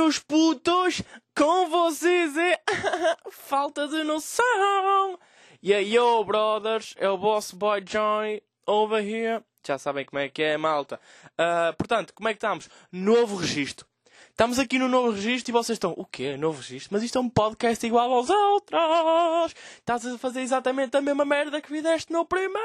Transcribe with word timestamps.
meus 0.00 0.18
putos, 0.18 1.02
com 1.36 1.68
vocês 1.68 2.34
é 2.34 2.58
falta 3.30 3.86
de 3.86 4.02
noção. 4.02 5.18
Aí, 5.62 5.94
yo, 5.94 6.24
brothers, 6.24 6.94
é 6.96 7.06
o 7.06 7.18
Boss 7.18 7.52
Boy 7.52 7.84
Joy 7.86 8.42
over 8.66 9.04
here. 9.04 9.44
Já 9.66 9.76
sabem 9.76 10.06
como 10.06 10.18
é 10.18 10.30
que 10.30 10.42
é, 10.42 10.56
malta. 10.56 10.98
Uh, 11.32 11.76
portanto, 11.76 12.14
como 12.14 12.30
é 12.30 12.32
que 12.32 12.38
estamos? 12.38 12.70
Novo 12.90 13.36
registro. 13.36 13.86
Estamos 14.30 14.58
aqui 14.58 14.78
no 14.78 14.88
novo 14.88 15.10
registro 15.10 15.50
e 15.50 15.52
vocês 15.52 15.76
estão, 15.76 15.92
o 15.94 16.06
quê? 16.06 16.34
Novo 16.38 16.62
registro? 16.62 16.88
Mas 16.92 17.02
isto 17.02 17.18
é 17.18 17.20
um 17.20 17.28
podcast 17.28 17.86
igual 17.86 18.10
aos 18.10 18.30
outros. 18.30 19.54
Estás 19.76 20.06
a 20.06 20.16
fazer 20.16 20.40
exatamente 20.40 20.96
a 20.96 21.02
mesma 21.02 21.26
merda 21.26 21.60
que 21.60 21.68
fizeste 21.68 22.10
no 22.10 22.24
primeiro. 22.24 22.56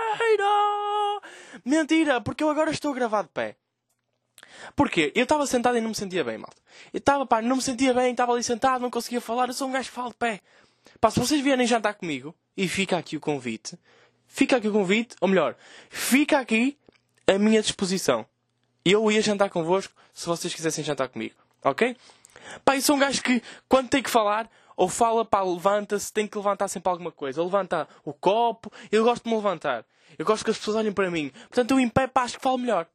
Mentira, 1.65 2.21
porque 2.21 2.46
eu 2.46 2.50
agora 2.50 2.71
estou 2.71 2.93
a 2.93 2.96
gravar 2.96 3.24
de 3.24 3.29
pé. 3.29 3.57
Porquê? 4.75 5.11
Eu 5.15 5.23
estava 5.23 5.45
sentado 5.45 5.77
e 5.77 5.82
não 5.82 5.89
me 5.89 5.95
sentia 5.95 6.23
bem, 6.23 6.37
malta. 6.37 6.57
Eu 6.93 6.97
estava, 6.97 7.25
pá, 7.25 7.41
não 7.41 7.57
me 7.57 7.61
sentia 7.61 7.93
bem, 7.93 8.11
estava 8.11 8.33
ali 8.33 8.43
sentado, 8.43 8.81
não 8.81 8.89
conseguia 8.89 9.21
falar. 9.21 9.47
Eu 9.47 9.54
sou 9.54 9.68
um 9.68 9.71
gajo 9.71 9.89
que 9.89 9.95
fala 9.95 10.09
de 10.09 10.15
pé. 10.15 10.41
Pá, 11.00 11.09
se 11.09 11.19
vocês 11.19 11.41
vierem 11.41 11.65
jantar 11.65 11.93
comigo, 11.95 12.36
e 12.55 12.68
fica 12.68 12.97
aqui 12.97 13.18
o 13.18 13.19
convite, 13.19 13.78
fica 14.28 14.57
aqui 14.57 14.68
o 14.68 14.71
convite, 14.71 15.15
ou 15.19 15.28
melhor, 15.28 15.55
fica 15.89 16.39
aqui 16.39 16.78
a 17.28 17.37
minha 17.37 17.61
disposição. 17.61 18.25
Eu 18.83 19.11
ia 19.11 19.21
jantar 19.21 19.50
convosco 19.50 19.93
se 20.14 20.25
vocês 20.28 20.54
quisessem 20.54 20.83
jantar 20.83 21.09
comigo. 21.09 21.36
Ok? 21.64 21.97
Pá, 22.64 22.75
eu 22.75 22.81
sou 22.81 22.95
um 22.95 23.00
gajo 23.00 23.21
que, 23.23 23.42
quando 23.67 23.89
tem 23.89 24.01
que 24.01 24.09
falar, 24.09 24.50
ou 24.78 24.87
fala, 24.87 25.25
pá, 25.25 25.42
levanta-se, 25.42 26.11
tem 26.14 26.28
que 26.28 26.37
levantar 26.37 26.67
sempre 26.67 26.89
alguma 26.89 27.11
coisa. 27.11 27.42
Ou 27.42 27.47
levanta 27.47 27.87
o 28.03 28.14
copo, 28.14 28.71
eu 28.92 29.03
gosto 29.03 29.23
de 29.23 29.29
me 29.29 29.36
levantar. 29.36 29.86
Eu 30.17 30.25
gosto 30.25 30.45
que 30.45 30.51
as 30.51 30.57
pessoas 30.57 30.78
olhem 30.78 30.93
para 30.93 31.09
mim. 31.09 31.31
Portanto, 31.50 31.71
eu 31.71 31.79
em 31.79 31.89
pé, 31.89 32.08
pá, 32.08 32.23
acho 32.23 32.38
que 32.38 32.44
falo 32.44 32.58
melhor. 32.58 32.88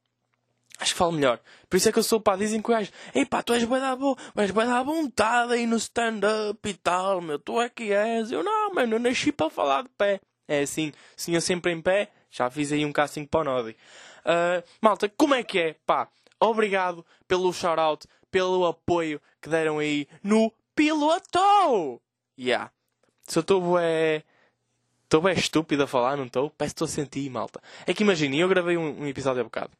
Acho 0.78 0.92
que 0.92 0.98
falo 0.98 1.12
melhor. 1.12 1.40
Por 1.68 1.76
isso 1.76 1.88
é 1.88 1.92
que 1.92 1.98
eu 1.98 2.02
sou, 2.02 2.20
pá, 2.20 2.36
dizem 2.36 2.62
que 2.62 2.70
o 2.70 2.74
gajo, 2.74 2.90
ei 3.14 3.26
pá, 3.26 3.42
tu 3.42 3.52
és 3.52 3.64
bem 3.64 3.80
da 3.80 3.94
boa, 3.94 4.16
és 4.36 4.50
bem 4.50 4.66
da 4.66 4.82
vontade 4.82 5.52
aí 5.52 5.66
no 5.66 5.76
stand-up 5.76 6.68
e 6.68 6.74
tal, 6.74 7.20
meu, 7.20 7.38
tu 7.38 7.60
é 7.60 7.68
que 7.68 7.92
és. 7.92 8.32
Eu 8.32 8.42
não, 8.42 8.74
mano, 8.74 8.94
eu 8.94 8.98
nasci 8.98 9.30
para 9.30 9.50
falar 9.50 9.82
de 9.82 9.90
pé. 9.90 10.20
É 10.48 10.62
assim, 10.62 10.92
sim, 11.16 11.34
eu 11.34 11.40
sempre 11.40 11.72
em 11.72 11.80
pé, 11.80 12.10
já 12.30 12.50
fiz 12.50 12.72
aí 12.72 12.84
um 12.84 12.92
casting 12.92 13.24
para 13.24 13.40
o 13.40 13.44
Nodi. 13.44 13.76
Uh, 14.20 14.62
malta, 14.80 15.08
como 15.08 15.34
é 15.34 15.42
que 15.42 15.58
é? 15.58 15.76
Pá, 15.86 16.08
obrigado 16.40 17.04
pelo 17.28 17.52
shout-out, 17.52 18.06
pelo 18.30 18.66
apoio 18.66 19.20
que 19.40 19.48
deram 19.48 19.78
aí 19.78 20.08
no 20.22 20.52
piloto! 20.74 22.00
Yeah. 22.38 22.70
Se 23.26 23.38
eu 23.38 23.42
estou 23.42 23.78
é 23.78 24.22
Estou 25.10 25.20
bem 25.20 25.34
estúpido 25.34 25.82
a 25.82 25.86
falar, 25.88 26.16
não 26.16 26.26
estou? 26.26 26.50
Parece 26.50 26.72
que 26.72 26.84
estou 26.84 26.84
a 26.84 26.88
sentir, 26.88 27.28
malta. 27.28 27.60
É 27.84 27.92
que 27.92 28.04
imaginem, 28.04 28.38
eu 28.38 28.48
gravei 28.48 28.76
um, 28.76 29.02
um 29.02 29.06
episódio 29.08 29.40
há 29.40 29.44
bocado. 29.44 29.72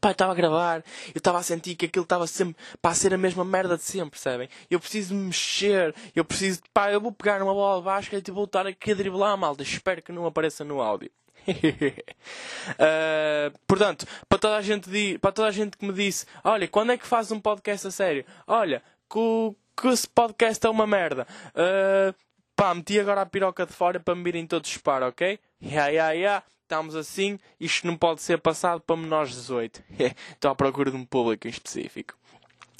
Pá, 0.00 0.12
estava 0.12 0.32
a 0.32 0.34
gravar, 0.34 0.84
eu 1.08 1.18
estava 1.18 1.38
a 1.38 1.42
sentir 1.42 1.74
que 1.74 1.86
aquilo 1.86 2.04
estava 2.04 2.26
sempre 2.26 2.56
para 2.80 2.94
ser 2.94 3.12
a 3.12 3.18
mesma 3.18 3.44
merda 3.44 3.76
de 3.76 3.82
sempre, 3.82 4.10
percebem? 4.10 4.48
Eu 4.70 4.78
preciso 4.78 5.14
me 5.14 5.26
mexer, 5.26 5.94
eu 6.14 6.24
preciso, 6.24 6.60
pá, 6.72 6.92
eu 6.92 7.00
vou 7.00 7.10
pegar 7.10 7.42
uma 7.42 7.52
bola 7.52 7.80
de 7.80 7.84
basquete 7.84 8.28
e 8.28 8.30
vou 8.30 8.44
estar 8.44 8.66
aqui 8.66 8.92
a 8.92 8.94
driblar, 8.94 9.36
malta. 9.36 9.62
Espero 9.62 10.00
que 10.00 10.12
não 10.12 10.26
apareça 10.26 10.64
no 10.64 10.80
áudio. 10.80 11.10
uh, 11.48 13.58
portanto, 13.66 14.06
para 14.28 14.38
toda, 14.38 14.56
a 14.56 14.62
gente, 14.62 15.18
para 15.18 15.32
toda 15.32 15.48
a 15.48 15.52
gente 15.52 15.76
que 15.76 15.84
me 15.84 15.92
disse, 15.92 16.26
olha, 16.44 16.68
quando 16.68 16.92
é 16.92 16.98
que 16.98 17.06
fazes 17.06 17.32
um 17.32 17.40
podcast 17.40 17.88
a 17.88 17.90
sério? 17.90 18.24
Olha, 18.46 18.82
que, 19.10 19.56
que 19.80 19.88
esse 19.88 20.06
podcast 20.06 20.64
é 20.64 20.70
uma 20.70 20.86
merda. 20.86 21.26
Uh, 21.50 22.14
pá, 22.54 22.72
meti 22.74 23.00
agora 23.00 23.22
a 23.22 23.26
piroca 23.26 23.66
de 23.66 23.72
fora 23.72 23.98
para 23.98 24.14
me 24.14 24.22
virem 24.22 24.46
todos 24.46 24.68
disparar, 24.68 25.08
ok? 25.08 25.40
Ya, 25.60 25.88
ya, 25.88 26.12
ya. 26.12 26.42
Estamos 26.68 26.94
assim, 26.94 27.38
isto 27.58 27.86
não 27.86 27.96
pode 27.96 28.20
ser 28.20 28.42
passado 28.42 28.82
para 28.82 28.94
menores 28.94 29.30
de 29.30 29.36
18. 29.36 29.82
Estou 30.34 30.50
à 30.50 30.54
procura 30.54 30.90
de 30.90 30.98
um 30.98 31.04
público 31.06 31.46
em 31.46 31.50
específico. 31.50 32.14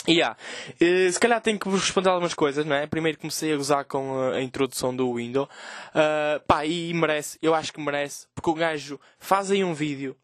Yeah. 0.06 0.36
uh, 0.74 1.10
se 1.10 1.18
calhar 1.18 1.40
tenho 1.40 1.58
que 1.58 1.70
vos 1.70 1.80
responder 1.80 2.10
algumas 2.10 2.34
coisas, 2.34 2.66
não 2.66 2.76
é? 2.76 2.86
Primeiro 2.86 3.18
comecei 3.18 3.50
a 3.50 3.56
gozar 3.56 3.86
com 3.86 4.30
a 4.30 4.42
introdução 4.42 4.94
do 4.94 5.14
Windows. 5.14 5.48
Uh, 5.48 6.38
pá, 6.46 6.66
e 6.66 6.92
merece, 6.92 7.38
eu 7.40 7.54
acho 7.54 7.72
que 7.72 7.80
merece, 7.80 8.26
porque 8.34 8.50
o 8.50 8.54
gajo 8.54 9.00
faz 9.18 9.50
aí 9.50 9.64
um 9.64 9.72
vídeo, 9.72 10.14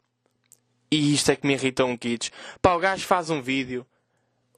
e 0.90 1.14
isto 1.14 1.30
é 1.30 1.36
que 1.36 1.46
me 1.46 1.54
irrita 1.54 1.86
um 1.86 1.96
kids. 1.96 2.30
Pá, 2.60 2.74
o 2.74 2.78
gajo 2.78 3.06
faz 3.06 3.30
um 3.30 3.40
vídeo, 3.40 3.86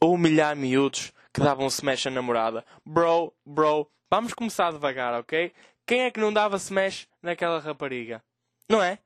a 0.00 0.06
humilhar 0.06 0.56
miúdos 0.56 1.12
que 1.32 1.40
davam 1.40 1.66
um 1.66 1.68
smash 1.68 2.08
à 2.08 2.10
namorada. 2.10 2.64
Bro, 2.84 3.32
bro, 3.46 3.88
vamos 4.10 4.34
começar 4.34 4.72
devagar, 4.72 5.14
ok? 5.14 5.52
Quem 5.86 6.00
é 6.00 6.10
que 6.10 6.18
não 6.18 6.32
dava 6.32 6.56
smash 6.56 7.06
naquela 7.22 7.60
rapariga? 7.60 8.20
Não 8.68 8.82
é? 8.82 8.98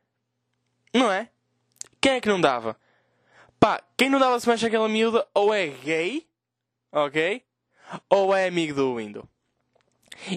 Não 0.94 1.10
é? 1.10 1.28
Quem 2.00 2.12
é 2.12 2.20
que 2.20 2.28
não 2.28 2.40
dava? 2.40 2.76
Pá, 3.58 3.82
quem 3.96 4.08
não 4.08 4.18
dava 4.18 4.36
smash 4.36 4.64
àquela 4.64 4.88
miúda 4.88 5.26
ou 5.34 5.52
é 5.52 5.68
gay, 5.68 6.26
ok? 6.90 7.44
Ou 8.08 8.34
é 8.34 8.46
amigo 8.46 8.74
do 8.74 8.96
Windows. 8.96 9.26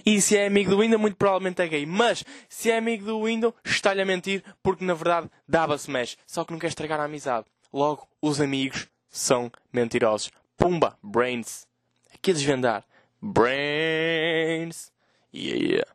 E 0.05 0.21
se 0.21 0.37
é 0.37 0.45
amigo 0.45 0.69
do 0.69 0.79
Windows, 0.79 0.99
muito 0.99 1.15
provavelmente 1.15 1.61
é 1.61 1.67
gay. 1.67 1.85
Mas, 1.85 2.23
se 2.49 2.69
é 2.69 2.77
amigo 2.77 3.05
do 3.05 3.23
Windows, 3.23 3.53
está-lhe 3.63 4.01
a 4.01 4.05
mentir, 4.05 4.43
porque 4.61 4.83
na 4.83 4.93
verdade 4.93 5.29
dava 5.47 5.75
smash. 5.75 6.17
Só 6.25 6.43
que 6.43 6.51
não 6.51 6.59
quer 6.59 6.67
estragar 6.67 6.99
a 6.99 7.05
amizade. 7.05 7.45
Logo, 7.71 8.07
os 8.21 8.39
amigos 8.41 8.87
são 9.09 9.51
mentirosos. 9.71 10.31
Pumba, 10.57 10.97
brains. 11.01 11.65
Aqui 12.13 12.31
a 12.31 12.33
desvendar. 12.33 12.85
Brains. 13.21 14.91
Yeah. 15.33 15.89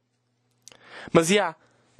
Mas, 1.13 1.31
yeah, 1.31 1.57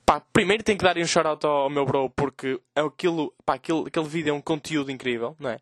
Pá, 0.09 0.23
primeiro 0.33 0.63
tenho 0.65 0.79
que 0.79 0.85
dar 0.85 0.97
um 0.97 1.07
shout-out 1.07 1.45
ao 1.45 1.69
meu 1.69 1.85
bro 1.85 2.09
porque 2.09 2.59
é 2.75 2.81
aquilo, 2.81 3.31
pá, 3.45 3.57
aquele, 3.57 3.89
aquele 3.89 4.07
vídeo 4.07 4.31
é 4.31 4.33
um 4.33 4.41
conteúdo 4.41 4.91
incrível, 4.91 5.37
não 5.39 5.51
é? 5.51 5.59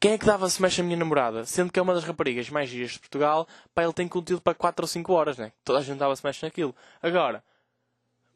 Quem 0.00 0.12
é 0.12 0.18
que 0.18 0.24
dava 0.24 0.46
smash 0.46 0.80
à 0.80 0.82
minha 0.82 0.96
namorada? 0.96 1.44
Sendo 1.44 1.70
que 1.70 1.78
é 1.78 1.82
uma 1.82 1.92
das 1.92 2.04
raparigas 2.04 2.48
mais 2.48 2.70
giras 2.70 2.92
de 2.92 3.00
Portugal, 3.00 3.46
pá, 3.74 3.84
ele 3.84 3.92
tem 3.92 4.08
conteúdo 4.08 4.40
para 4.40 4.54
4 4.54 4.82
ou 4.82 4.88
5 4.88 5.12
horas, 5.12 5.36
né? 5.36 5.52
Toda 5.62 5.78
a 5.78 5.82
gente 5.82 5.98
dava 5.98 6.14
smash 6.14 6.40
naquilo. 6.40 6.74
Agora, 7.02 7.44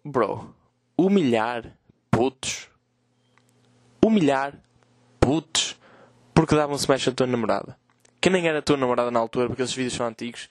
bro, 0.05 0.55
humilhar 0.95 1.75
putos, 2.11 2.69
humilhar 4.05 4.53
putos 5.19 5.81
porque 6.35 6.55
davam 6.55 6.77
smash 6.77 7.09
à 7.09 7.13
tua 7.13 7.27
namorada. 7.27 7.79
Que 8.21 8.29
nem 8.29 8.47
era 8.47 8.59
a 8.59 8.63
tua 8.63 8.77
namorada 8.77 9.11
na 9.11 9.21
altura, 9.21 9.47
porque 9.47 9.63
esses 9.63 9.75
vídeos 9.75 9.95
são 9.95 10.07
antigos. 10.07 10.51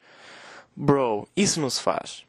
Bro, 0.76 1.28
isso 1.36 1.62
não 1.62 1.70
se 1.70 1.80
faz. 1.80 2.26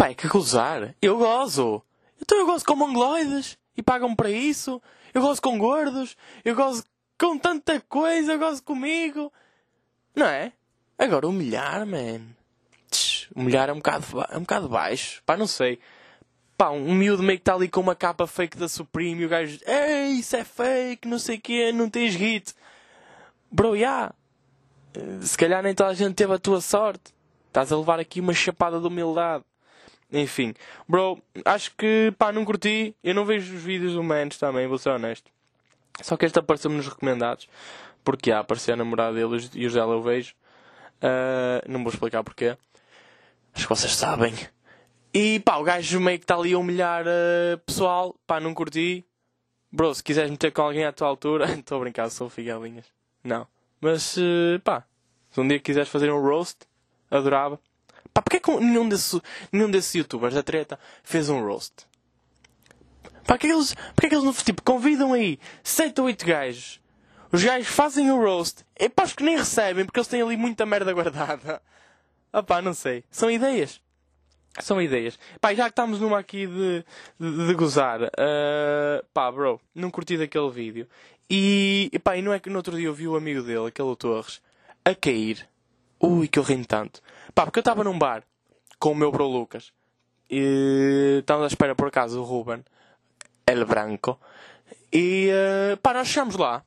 Pá, 0.00 0.08
é 0.08 0.14
que 0.14 0.26
gozar. 0.28 0.94
Eu 1.02 1.18
gozo. 1.18 1.82
Então 2.18 2.38
eu 2.38 2.46
gozo 2.46 2.64
com 2.64 2.74
mongoloides. 2.74 3.58
E 3.76 3.82
pagam 3.82 4.16
para 4.16 4.30
isso. 4.30 4.80
Eu 5.12 5.20
gozo 5.20 5.42
com 5.42 5.58
gordos. 5.58 6.16
Eu 6.42 6.54
gozo 6.54 6.84
com 7.20 7.36
tanta 7.36 7.78
coisa. 7.82 8.32
Eu 8.32 8.38
gozo 8.38 8.62
comigo. 8.62 9.30
Não 10.16 10.24
é? 10.24 10.54
Agora 10.98 11.28
humilhar, 11.28 11.84
man. 11.84 12.22
Tch, 12.90 13.28
humilhar 13.36 13.68
é 13.68 13.74
um 13.74 13.76
bocado, 13.76 14.06
é 14.30 14.38
um 14.38 14.40
bocado 14.40 14.70
baixo. 14.70 15.22
Pá, 15.26 15.36
não 15.36 15.46
sei. 15.46 15.78
Pá, 16.56 16.70
um 16.70 16.94
miúdo 16.94 17.22
meio 17.22 17.38
que 17.38 17.42
está 17.42 17.52
ali 17.52 17.68
com 17.68 17.82
uma 17.82 17.94
capa 17.94 18.26
fake 18.26 18.56
da 18.56 18.70
Supreme 18.70 19.20
e 19.20 19.26
o 19.26 19.28
gajo 19.28 19.58
Ei, 19.66 20.12
isso 20.12 20.34
é 20.34 20.44
fake, 20.44 21.06
não 21.06 21.18
sei 21.18 21.36
o 21.36 21.40
quê, 21.42 21.72
não 21.72 21.90
tens 21.90 22.14
hit. 22.14 22.54
Bro, 23.52 23.76
já. 23.76 24.14
Yeah. 24.96 25.26
Se 25.26 25.36
calhar 25.36 25.62
nem 25.62 25.74
toda 25.74 25.90
a 25.90 25.94
gente 25.94 26.14
teve 26.14 26.32
a 26.32 26.38
tua 26.38 26.62
sorte. 26.62 27.12
Estás 27.48 27.70
a 27.70 27.76
levar 27.76 28.00
aqui 28.00 28.18
uma 28.18 28.32
chapada 28.32 28.80
de 28.80 28.86
humildade. 28.86 29.44
Enfim, 30.12 30.54
bro, 30.88 31.22
acho 31.44 31.72
que 31.76 32.12
pá, 32.18 32.32
não 32.32 32.44
curti. 32.44 32.94
Eu 33.02 33.14
não 33.14 33.24
vejo 33.24 33.54
os 33.54 33.62
vídeos 33.62 33.94
do 33.94 34.02
Mans 34.02 34.36
também, 34.38 34.66
vou 34.66 34.78
ser 34.78 34.90
honesto. 34.90 35.30
Só 36.02 36.16
que 36.16 36.26
este 36.26 36.38
apareceu-me 36.38 36.76
nos 36.76 36.88
recomendados. 36.88 37.48
Porque 38.02 38.32
há, 38.32 38.40
apareceu 38.40 38.74
a 38.74 38.76
namorada 38.76 39.14
dele 39.14 39.48
e 39.54 39.66
os 39.66 39.74
dela 39.74 39.94
eu 39.94 40.02
vejo. 40.02 40.34
Uh, 41.02 41.62
não 41.68 41.82
vou 41.82 41.92
explicar 41.92 42.24
porquê. 42.24 42.56
Acho 43.54 43.66
que 43.66 43.74
vocês 43.74 43.94
sabem. 43.94 44.34
E 45.12 45.40
pá, 45.40 45.56
o 45.56 45.64
gajo 45.64 46.00
meio 46.00 46.18
que 46.18 46.24
está 46.24 46.36
ali 46.36 46.52
a 46.52 46.58
humilhar 46.58 47.04
uh, 47.06 47.58
pessoal. 47.66 48.16
Pá, 48.26 48.40
não 48.40 48.54
curti. 48.54 49.04
Bro, 49.70 49.94
se 49.94 50.02
quiseres 50.02 50.30
meter 50.30 50.50
com 50.50 50.62
alguém 50.62 50.84
à 50.84 50.92
tua 50.92 51.08
altura. 51.08 51.46
Estou 51.52 51.78
a 51.78 51.80
brincar, 51.80 52.08
sou 52.10 52.28
figalinhas. 52.28 52.86
Não. 53.22 53.46
Mas 53.80 54.16
uh, 54.16 54.60
pá, 54.64 54.84
se 55.30 55.40
um 55.40 55.46
dia 55.46 55.58
quiseres 55.58 55.88
fazer 55.88 56.10
um 56.10 56.20
roast, 56.20 56.66
adorava. 57.10 57.60
Pá, 58.12 58.22
porquê 58.22 58.40
que 58.40 58.50
nenhum 58.58 58.88
desses, 58.88 59.20
nenhum 59.52 59.70
desses 59.70 59.94
youtubers 59.94 60.34
da 60.34 60.42
treta 60.42 60.78
fez 61.02 61.28
um 61.28 61.44
roast? 61.44 61.86
Pá, 63.26 63.38
que 63.38 63.46
eles, 63.46 63.74
porquê 63.94 64.08
que 64.08 64.14
eles 64.14 64.42
tipo, 64.42 64.62
convidam 64.62 65.12
aí 65.12 65.38
7 65.62 66.00
ou 66.00 66.06
8 66.06 66.26
gajos? 66.26 66.80
Os 67.32 67.44
gajos 67.44 67.68
fazem 67.68 68.10
o 68.10 68.20
roast. 68.20 68.64
E 68.78 68.88
pá, 68.88 69.04
os 69.04 69.12
que 69.12 69.22
nem 69.22 69.36
recebem 69.36 69.84
porque 69.84 70.00
eles 70.00 70.08
têm 70.08 70.22
ali 70.22 70.36
muita 70.36 70.66
merda 70.66 70.92
guardada. 70.92 71.62
Ah 72.32 72.44
pá, 72.44 72.62
não 72.62 72.72
sei. 72.72 73.02
São 73.10 73.28
ideias. 73.28 73.80
São 74.60 74.80
ideias. 74.80 75.18
Pá, 75.40 75.52
já 75.52 75.64
que 75.64 75.70
estamos 75.70 75.98
numa 75.98 76.16
aqui 76.16 76.46
de, 76.46 76.84
de, 77.18 77.46
de 77.48 77.54
gozar. 77.54 78.02
Uh, 78.02 79.04
pá, 79.12 79.32
bro, 79.32 79.60
não 79.74 79.90
curti 79.90 80.16
daquele 80.16 80.48
vídeo. 80.48 80.86
E, 81.28 81.90
e 81.92 81.98
pá, 81.98 82.16
e 82.16 82.22
não 82.22 82.32
é 82.32 82.38
que 82.38 82.48
no 82.48 82.58
outro 82.58 82.76
dia 82.76 82.86
eu 82.86 82.94
vi 82.94 83.08
o 83.08 83.16
amigo 83.16 83.42
dele, 83.42 83.66
aquele 83.66 83.96
Torres, 83.96 84.40
a 84.84 84.94
cair 84.94 85.44
Ui, 86.02 86.28
que 86.28 86.38
eu 86.38 86.42
ri 86.42 86.64
tanto. 86.64 87.02
Pá, 87.34 87.44
porque 87.44 87.58
eu 87.58 87.62
estava 87.62 87.84
num 87.84 87.98
bar 87.98 88.24
com 88.78 88.92
o 88.92 88.94
meu 88.94 89.12
bro 89.12 89.26
Lucas. 89.26 89.72
E 90.30 91.18
estávamos 91.20 91.44
à 91.44 91.48
espera 91.52 91.74
por 91.74 91.88
acaso 91.88 92.16
do 92.16 92.24
Ruben, 92.24 92.64
El 93.46 93.66
Branco. 93.66 94.18
E 94.92 95.30
uh, 95.30 95.76
pá, 95.78 95.92
nós 95.92 96.08
chegamos 96.08 96.36
lá. 96.36 96.64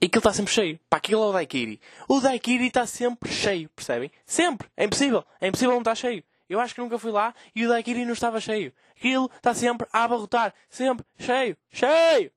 E 0.00 0.06
aquilo 0.06 0.20
está 0.20 0.32
sempre 0.32 0.52
cheio. 0.52 0.80
Pá, 0.90 0.96
aquilo 0.96 1.22
é 1.22 1.26
o 1.26 1.32
Daikiri. 1.32 1.80
O 2.08 2.20
Daikiri 2.20 2.66
está 2.66 2.84
sempre 2.86 3.30
cheio, 3.30 3.68
percebem? 3.70 4.10
Sempre. 4.24 4.68
É 4.76 4.84
impossível. 4.84 5.24
É 5.40 5.48
impossível 5.48 5.72
não 5.72 5.80
estar 5.80 5.94
cheio. 5.94 6.22
Eu 6.48 6.60
acho 6.60 6.74
que 6.74 6.80
nunca 6.80 6.98
fui 6.98 7.10
lá 7.10 7.34
e 7.54 7.64
o 7.64 7.68
Daikiri 7.68 8.04
não 8.04 8.12
estava 8.12 8.40
cheio. 8.40 8.72
Aquilo 8.96 9.30
está 9.36 9.54
sempre 9.54 9.86
a 9.92 10.04
abarrotar. 10.04 10.52
Sempre 10.68 11.04
cheio. 11.18 11.56
Cheio. 11.70 12.30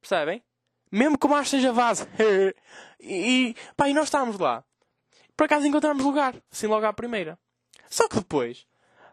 Percebem? 0.00 0.42
Mesmo 0.90 1.18
que 1.18 1.26
o 1.26 1.28
mar 1.28 1.42
esteja 1.42 1.72
vaso. 1.72 2.06
e, 3.00 3.54
pá, 3.76 3.88
e 3.88 3.94
nós 3.94 4.04
estávamos 4.04 4.38
lá. 4.38 4.64
Por 5.36 5.44
acaso 5.44 5.66
encontramos 5.66 6.04
lugar. 6.04 6.34
Assim 6.50 6.66
logo 6.66 6.86
à 6.86 6.92
primeira. 6.92 7.38
Só 7.88 8.08
que 8.08 8.16
depois 8.16 8.66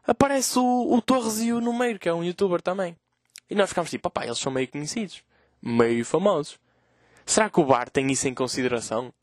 aparece 0.06 0.58
o, 0.58 0.94
o 0.94 1.02
Torresio 1.02 1.60
no 1.60 1.74
meio, 1.74 2.00
que 2.00 2.10
é 2.10 2.14
um 2.14 2.24
youtuber 2.24 2.62
também. 2.62 2.96
E 3.50 3.56
nós 3.56 3.70
ficámos 3.70 3.92
tipo, 3.92 4.10
pá, 4.10 4.26
eles 4.26 4.40
são 4.40 4.52
meio 4.52 4.68
conhecidos. 4.68 5.24
Meio 5.62 6.06
famosos. 6.06 6.60
Será 7.26 7.50
que 7.50 7.60
o 7.60 7.66
bar 7.66 7.90
tem 7.90 8.12
isso 8.12 8.28
em 8.28 8.34
consideração? 8.34 9.14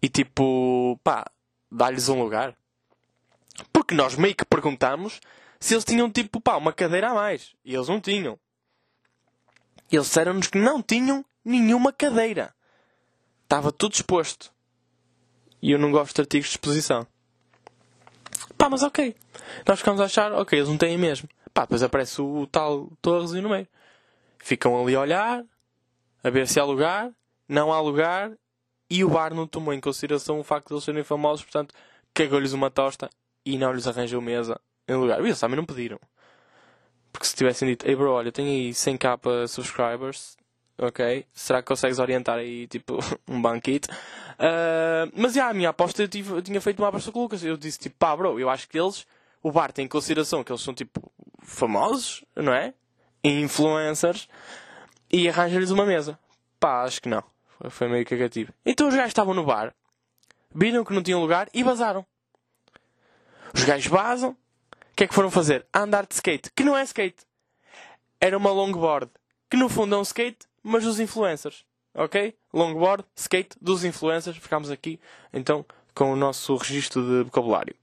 E 0.00 0.08
tipo, 0.08 0.98
pá, 1.02 1.24
dá-lhes 1.70 2.08
um 2.08 2.22
lugar? 2.22 2.56
Porque 3.72 3.94
nós 3.94 4.14
meio 4.14 4.34
que 4.34 4.44
perguntamos 4.44 5.20
se 5.58 5.74
eles 5.74 5.84
tinham 5.84 6.10
tipo, 6.10 6.40
pá, 6.40 6.56
uma 6.56 6.72
cadeira 6.72 7.10
a 7.10 7.14
mais. 7.14 7.54
E 7.64 7.74
eles 7.74 7.88
não 7.88 8.00
tinham. 8.00 8.38
E 9.90 9.96
eles 9.96 10.06
disseram-nos 10.06 10.48
que 10.48 10.58
não 10.58 10.82
tinham 10.82 11.24
nenhuma 11.44 11.92
cadeira. 11.92 12.54
Estava 13.44 13.72
tudo 13.72 13.94
exposto. 13.94 14.52
E 15.60 15.70
eu 15.70 15.78
não 15.78 15.90
gosto 15.90 16.14
de 16.14 16.20
artigos 16.22 16.48
de 16.48 16.52
exposição. 16.52 17.06
Pá, 18.56 18.68
mas 18.68 18.82
ok. 18.82 19.14
Nós 19.66 19.78
ficamos 19.78 20.00
a 20.00 20.04
achar, 20.04 20.32
ok, 20.32 20.58
eles 20.58 20.68
não 20.68 20.76
têm 20.76 20.98
mesmo. 20.98 21.28
Pá, 21.54 21.62
depois 21.62 21.82
aparece 21.82 22.20
o, 22.20 22.40
o 22.40 22.46
tal 22.46 22.90
Torres 23.00 23.32
no 23.32 23.48
meio. 23.48 23.66
Ficam 24.38 24.80
ali 24.80 24.94
a 24.94 25.00
olhar, 25.00 25.44
a 26.22 26.30
ver 26.30 26.46
se 26.46 26.60
há 26.60 26.64
lugar, 26.64 27.10
não 27.48 27.72
há 27.72 27.80
lugar, 27.80 28.32
e 28.90 29.04
o 29.04 29.10
bar 29.10 29.34
não 29.34 29.46
tomou 29.46 29.74
em 29.74 29.80
consideração 29.80 30.38
o 30.38 30.44
facto 30.44 30.68
de 30.68 30.74
eles 30.74 30.84
serem 30.84 31.04
famosos, 31.04 31.44
portanto, 31.44 31.74
cagou-lhes 32.14 32.52
uma 32.52 32.70
tosta 32.70 33.10
e 33.44 33.58
não 33.58 33.72
lhes 33.72 33.86
arranjou 33.86 34.20
mesa 34.20 34.60
em 34.86 34.94
lugar. 34.94 35.20
E 35.20 35.24
eles 35.24 35.40
também 35.40 35.56
não 35.56 35.64
pediram. 35.64 35.98
Porque 37.12 37.26
se 37.26 37.34
tivessem 37.34 37.68
dito, 37.68 37.86
ei 37.86 37.96
bro, 37.96 38.12
olha, 38.12 38.32
tenho 38.32 38.48
aí 38.48 38.70
100k 38.70 39.46
subscribers, 39.46 40.36
ok? 40.78 41.26
Será 41.32 41.60
que 41.60 41.68
consegues 41.68 41.98
orientar 41.98 42.38
aí, 42.38 42.66
tipo, 42.66 42.98
um 43.28 43.40
banquete? 43.40 43.88
Uh, 43.90 45.10
mas, 45.14 45.34
já, 45.34 45.48
a 45.48 45.54
minha 45.54 45.70
aposta, 45.70 46.02
eu, 46.02 46.08
tive, 46.08 46.32
eu 46.32 46.42
tinha 46.42 46.60
feito 46.60 46.78
uma 46.80 46.88
aposta 46.88 47.10
com 47.10 47.18
o 47.18 47.22
Lucas. 47.22 47.44
Eu 47.44 47.56
disse, 47.56 47.78
tipo, 47.78 47.96
pá, 47.98 48.16
bro, 48.16 48.38
eu 48.38 48.48
acho 48.48 48.68
que 48.68 48.78
eles, 48.78 49.06
o 49.42 49.50
bar 49.50 49.72
tem 49.72 49.84
em 49.84 49.88
consideração 49.88 50.44
que 50.44 50.52
eles 50.52 50.62
são, 50.62 50.72
tipo, 50.72 51.10
famosos, 51.42 52.24
não 52.36 52.52
é? 52.52 52.72
Influencers 53.24 54.28
e 55.10 55.28
arranja-lhes 55.28 55.70
uma 55.70 55.84
mesa. 55.84 56.18
Pá, 56.60 56.84
acho 56.84 57.02
que 57.02 57.08
não. 57.08 57.22
Foi 57.70 57.88
meio 57.88 58.06
cagativo. 58.06 58.52
Então 58.64 58.88
os 58.88 58.94
gajos 58.94 59.08
estavam 59.08 59.34
no 59.34 59.44
bar, 59.44 59.74
viram 60.54 60.84
que 60.84 60.92
não 60.92 61.02
tinham 61.02 61.20
lugar 61.20 61.48
e 61.52 61.62
vazaram. 61.62 62.06
Os 63.52 63.64
gajos 63.64 63.86
vazam. 63.86 64.30
O 64.30 64.96
que 64.98 65.04
é 65.04 65.06
que 65.08 65.14
foram 65.14 65.30
fazer? 65.30 65.66
andar 65.72 66.06
de 66.06 66.14
skate. 66.14 66.50
Que 66.54 66.64
não 66.64 66.76
é 66.76 66.82
skate. 66.82 67.24
Era 68.20 68.36
uma 68.36 68.50
longboard. 68.50 69.10
Que 69.50 69.56
no 69.56 69.68
fundo 69.68 69.94
é 69.94 69.98
um 69.98 70.02
skate, 70.02 70.46
mas 70.62 70.84
dos 70.84 71.00
influencers. 71.00 71.64
Ok? 71.94 72.34
Longboard, 72.52 73.04
skate, 73.16 73.56
dos 73.60 73.84
influencers. 73.84 74.36
Ficámos 74.36 74.70
aqui, 74.70 75.00
então, 75.32 75.64
com 75.94 76.12
o 76.12 76.16
nosso 76.16 76.56
registro 76.56 77.02
de 77.02 77.24
vocabulário. 77.24 77.74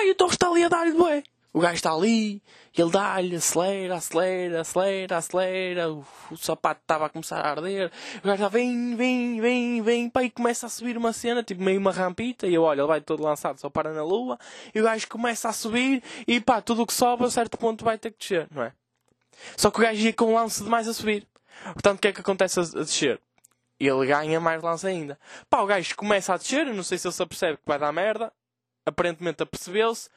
E 0.00 0.10
o 0.10 0.14
Torres 0.14 0.34
está 0.34 0.48
ali 0.48 0.62
a 0.64 0.68
dar-lhe 0.68 0.92
bué. 0.92 1.22
O 1.54 1.60
gajo 1.60 1.76
está 1.76 1.92
ali, 1.92 2.42
ele 2.76 2.90
dá-lhe, 2.90 3.36
acelera, 3.36 3.94
acelera, 3.94 4.60
acelera, 4.62 5.16
acelera, 5.16 5.88
o, 5.92 6.04
o 6.32 6.36
sapato 6.36 6.80
estava 6.80 7.06
a 7.06 7.08
começar 7.08 7.38
a 7.38 7.48
arder, 7.48 7.92
o 8.18 8.26
gajo 8.26 8.42
está, 8.42 8.48
vem, 8.48 8.96
vem, 8.96 9.40
vem, 9.40 9.80
vem, 9.80 10.12
e 10.24 10.30
começa 10.30 10.66
a 10.66 10.68
subir 10.68 10.96
uma 10.96 11.12
cena, 11.12 11.44
tipo 11.44 11.62
meio 11.62 11.78
uma 11.78 11.92
rampita, 11.92 12.48
e 12.48 12.54
eu 12.54 12.64
olho, 12.64 12.80
ele 12.80 12.88
vai 12.88 13.00
todo 13.00 13.22
lançado, 13.22 13.60
só 13.60 13.70
para 13.70 13.92
na 13.92 14.02
lua, 14.02 14.36
e 14.74 14.80
o 14.80 14.82
gajo 14.82 15.06
começa 15.06 15.48
a 15.48 15.52
subir, 15.52 16.02
e 16.26 16.40
pá, 16.40 16.60
tudo 16.60 16.82
o 16.82 16.86
que 16.88 16.92
sobe 16.92 17.24
a 17.24 17.30
certo 17.30 17.56
ponto 17.56 17.84
vai 17.84 17.98
ter 17.98 18.10
que 18.10 18.18
descer, 18.18 18.48
não 18.50 18.64
é? 18.64 18.72
Só 19.56 19.70
que 19.70 19.78
o 19.78 19.82
gajo 19.82 20.00
ia 20.00 20.12
com 20.12 20.32
um 20.32 20.34
lance 20.34 20.64
demais 20.64 20.88
a 20.88 20.92
subir. 20.92 21.24
Portanto, 21.72 21.98
o 21.98 22.00
que 22.00 22.08
é 22.08 22.12
que 22.12 22.20
acontece 22.20 22.60
a, 22.60 22.62
descer? 22.62 23.20
Ele 23.78 24.06
ganha 24.06 24.40
mais 24.40 24.62
lance 24.62 24.86
ainda. 24.86 25.18
Pá, 25.50 25.60
o 25.60 25.66
gajo 25.66 25.96
começa 25.96 26.34
a 26.34 26.36
descer, 26.36 26.66
não 26.66 26.82
sei 26.82 26.98
se 26.98 27.06
ele 27.06 27.14
se 27.14 27.22
apercebe 27.22 27.56
que 27.58 27.66
vai 27.66 27.78
dar 27.78 27.92
merda, 27.92 28.32
aparentemente 28.86 29.42
apercebeu-se, 29.42 30.08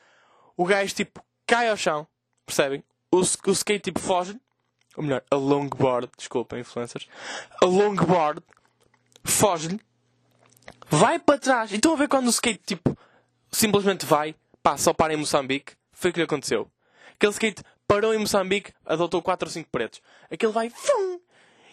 o 0.55 0.65
gajo 0.65 0.93
tipo 0.93 1.23
cai 1.45 1.69
ao 1.69 1.77
chão, 1.77 2.07
percebem? 2.45 2.83
O, 3.11 3.19
o 3.19 3.51
skate 3.51 3.85
tipo 3.85 3.99
foge, 3.99 4.39
ou 4.95 5.03
melhor, 5.03 5.23
a 5.29 5.35
longboard, 5.35 6.09
desculpa, 6.17 6.57
influencers, 6.57 7.07
a 7.61 7.65
longboard 7.65 8.41
foge-lhe, 9.23 9.79
vai 10.89 11.19
para 11.19 11.39
trás. 11.39 11.71
E 11.71 11.75
estão 11.75 11.93
a 11.93 11.97
ver 11.97 12.07
quando 12.07 12.27
o 12.27 12.31
skate 12.31 12.63
tipo 12.65 12.97
simplesmente 13.51 14.05
vai, 14.05 14.35
pá, 14.61 14.77
só 14.77 14.93
para 14.93 15.13
em 15.13 15.17
Moçambique, 15.17 15.73
foi 15.91 16.11
o 16.11 16.13
que 16.13 16.19
lhe 16.19 16.25
aconteceu. 16.25 16.69
Aquele 17.13 17.31
skate 17.31 17.63
parou 17.87 18.13
em 18.13 18.19
Moçambique, 18.19 18.73
adotou 18.85 19.21
4 19.21 19.47
ou 19.47 19.51
5 19.51 19.69
pretos. 19.71 20.01
Aquele 20.29 20.51
vai, 20.51 20.69
fum, 20.69 21.19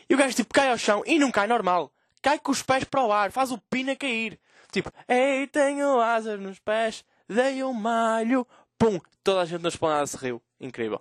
e 0.09 0.15
o 0.15 0.19
gajo 0.19 0.35
tipo 0.35 0.53
cai 0.53 0.71
ao 0.71 0.79
chão 0.79 1.03
e 1.07 1.19
não 1.19 1.31
cai 1.31 1.47
normal. 1.47 1.93
Cai 2.23 2.39
com 2.39 2.53
os 2.53 2.63
pés 2.63 2.85
para 2.85 3.05
o 3.05 3.13
ar, 3.13 3.31
faz 3.31 3.53
o 3.53 3.59
pino 3.59 3.93
a 3.93 3.97
cair. 3.97 4.39
Tipo, 4.73 4.91
ei, 5.07 5.47
tenho 5.47 6.01
asas 6.01 6.41
nos 6.41 6.59
pés, 6.59 7.05
dei 7.29 7.63
um 7.63 7.73
malho, 7.73 8.47
pum, 8.79 8.99
toda 9.23 9.43
a 9.43 9.45
gente 9.45 9.63
na 9.63 9.69
esplanada 9.69 10.07
se 10.07 10.17
riu. 10.17 10.43
Incrível. 10.61 11.01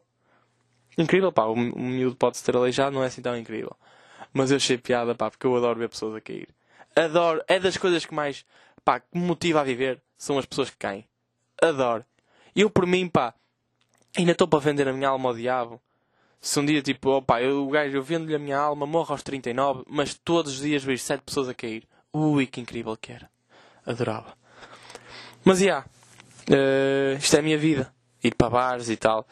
Incrível, 0.98 1.32
pá, 1.32 1.46
o, 1.46 1.54
o 1.54 1.80
miúdo 1.80 2.16
pode-se 2.16 2.44
ter 2.44 2.56
aleijado, 2.56 2.94
não 2.94 3.04
é 3.04 3.08
assim 3.08 3.22
tão 3.22 3.38
incrível. 3.38 3.76
Mas 4.32 4.52
eu 4.52 4.58
achei 4.58 4.78
piada, 4.78 5.16
pá, 5.16 5.30
porque 5.30 5.46
eu 5.46 5.56
adoro 5.56 5.80
ver 5.80 5.90
pessoas 5.90 6.16
a 6.16 6.22
cair. 6.22 6.50
Adoro, 6.96 7.44
é 7.48 7.60
das 7.60 7.78
coisas 7.78 8.06
que 8.06 8.14
mais, 8.14 8.46
pá, 8.84 9.00
que 9.00 9.08
me 9.18 9.26
motiva 9.26 9.62
a 9.62 9.64
viver, 9.64 10.02
são 10.18 10.38
as 10.38 10.46
pessoas 10.46 10.70
que 10.70 10.78
caem. 10.78 11.08
Adoro. 11.62 12.06
Eu, 12.56 12.70
por 12.70 12.86
mim, 12.86 13.08
pá, 13.08 13.34
ainda 14.16 14.34
estou 14.34 14.48
para 14.48 14.60
vender 14.60 14.88
a 14.88 14.94
minha 14.94 15.10
alma 15.10 15.30
ao 15.30 15.36
diabo. 15.36 15.82
Se 16.44 16.60
um 16.60 16.66
dia, 16.66 16.82
tipo, 16.82 17.10
opá, 17.10 17.42
eu, 17.42 17.66
o 17.66 17.70
gajo, 17.70 17.96
eu 17.96 18.04
vendo-lhe 18.04 18.36
a 18.36 18.38
minha 18.38 18.58
alma, 18.58 18.86
morro 18.86 19.14
aos 19.14 19.24
39, 19.24 19.86
mas 19.88 20.14
todos 20.14 20.56
os 20.56 20.60
dias 20.60 20.84
vejo 20.84 21.02
7 21.02 21.22
pessoas 21.22 21.48
a 21.48 21.54
cair. 21.54 21.88
Ui, 22.12 22.46
que 22.46 22.60
incrível 22.60 22.98
que 22.98 23.14
era. 23.14 23.30
Adorava. 23.86 24.38
Mas, 25.46 25.60
já, 25.60 25.66
yeah, 25.66 25.88
uh, 26.50 27.18
isto 27.18 27.34
é 27.38 27.40
a 27.40 27.42
minha 27.42 27.58
vida. 27.58 27.94
Ir 28.22 28.36
para 28.36 28.50
bares 28.50 28.90
e 28.90 28.98
tal. 28.98 29.26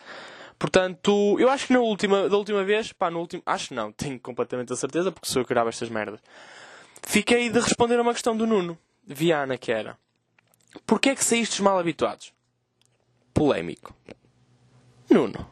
Portanto, 0.58 1.36
eu 1.38 1.50
acho 1.50 1.68
que 1.68 1.74
na 1.74 1.82
última, 1.82 2.30
da 2.30 2.38
última 2.38 2.64
vez, 2.64 2.94
pá, 2.94 3.12
no 3.12 3.20
último, 3.20 3.44
acho 3.46 3.74
não, 3.74 3.92
tenho 3.92 4.18
completamente 4.18 4.72
a 4.72 4.78
certeza, 4.78 5.12
porque 5.12 5.28
sou 5.28 5.42
eu 5.42 5.46
que 5.46 5.54
gravo 5.54 5.68
estas 5.68 5.90
merdas. 5.90 6.22
Fiquei 7.04 7.50
de 7.50 7.60
responder 7.60 8.00
a 8.00 8.04
uma 8.04 8.14
questão 8.14 8.38
do 8.38 8.48
Nuno, 8.48 8.78
Viana, 9.06 9.58
que 9.58 9.70
era: 9.70 9.98
Porquê 10.88 11.10
é 11.10 11.16
que 11.16 11.26
saístes 11.26 11.60
mal 11.60 11.78
habituados? 11.78 12.32
Polémico. 13.34 13.94
Nuno, 15.10 15.46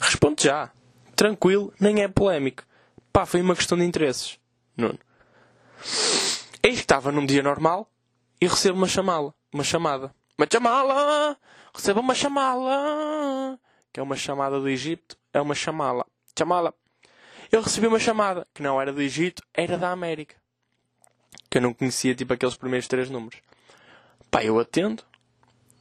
responde 0.00 0.44
já. 0.44 0.70
Tranquilo, 1.14 1.72
nem 1.80 2.02
é 2.02 2.08
polémico. 2.08 2.64
Pá, 3.12 3.24
foi 3.24 3.40
uma 3.40 3.56
questão 3.56 3.78
de 3.78 3.84
interesses. 3.84 4.38
Nuno. 4.76 4.98
Eis 6.62 6.76
que 6.76 6.80
estava 6.80 7.10
num 7.10 7.24
dia 7.24 7.42
normal 7.42 7.90
e 8.40 8.46
recebo 8.46 8.76
uma 8.76 8.88
chamada. 8.88 9.34
Uma 9.52 9.64
chamada. 9.64 10.14
Uma 10.36 10.46
chamada! 10.50 11.38
Recebo 11.74 12.00
uma 12.00 12.14
chamada! 12.14 13.58
Que 13.92 14.00
é 14.00 14.02
uma 14.02 14.16
chamada 14.16 14.60
do 14.60 14.68
Egito. 14.68 15.16
É 15.32 15.40
uma 15.40 15.54
chamada. 15.54 16.04
Chamada. 16.38 16.74
Eu 17.50 17.62
recebi 17.62 17.86
uma 17.86 17.98
chamada 17.98 18.46
que 18.52 18.62
não 18.62 18.80
era 18.80 18.92
do 18.92 19.00
Egito, 19.00 19.42
era 19.54 19.78
da 19.78 19.90
América. 19.90 20.36
Que 21.48 21.58
eu 21.58 21.62
não 21.62 21.72
conhecia, 21.72 22.14
tipo, 22.14 22.32
aqueles 22.32 22.56
primeiros 22.56 22.88
três 22.88 23.08
números. 23.08 23.40
Pá, 24.30 24.44
eu 24.44 24.58
atendo. 24.58 25.02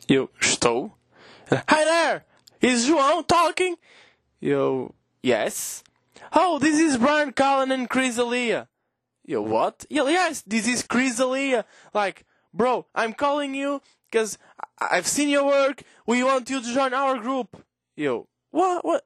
Eu 0.07 0.29
estou. 0.39 0.95
Hi 1.51 1.84
there! 1.84 2.24
Is 2.62 2.86
João 2.86 3.24
talking? 3.24 3.77
Eu, 4.42 4.94
yes. 5.24 5.84
Oh, 6.34 6.60
this 6.60 6.80
is 6.80 6.98
Brian 6.98 7.32
Cullen 7.32 7.72
and 7.72 7.89
Chris 7.89 8.18
Alia. 8.18 8.68
Yo, 9.25 9.42
what? 9.42 9.86
Yeah, 9.89 10.08
yes, 10.08 10.44
this 10.46 10.68
is 10.68 10.84
Chris 10.84 11.20
Alia. 11.20 11.65
Like, 11.94 12.25
bro, 12.54 12.86
I'm 12.94 13.13
calling 13.13 13.56
you 13.56 13.82
because 14.12 14.38
I've 14.80 15.08
seen 15.08 15.30
your 15.30 15.46
work. 15.46 15.84
We 16.06 16.24
want 16.24 16.50
you 16.50 16.62
to 16.62 16.74
join 16.74 16.94
our 16.94 17.18
group. 17.18 17.63
Yo, 17.96 18.27
what? 18.51 18.86
What? 18.86 19.06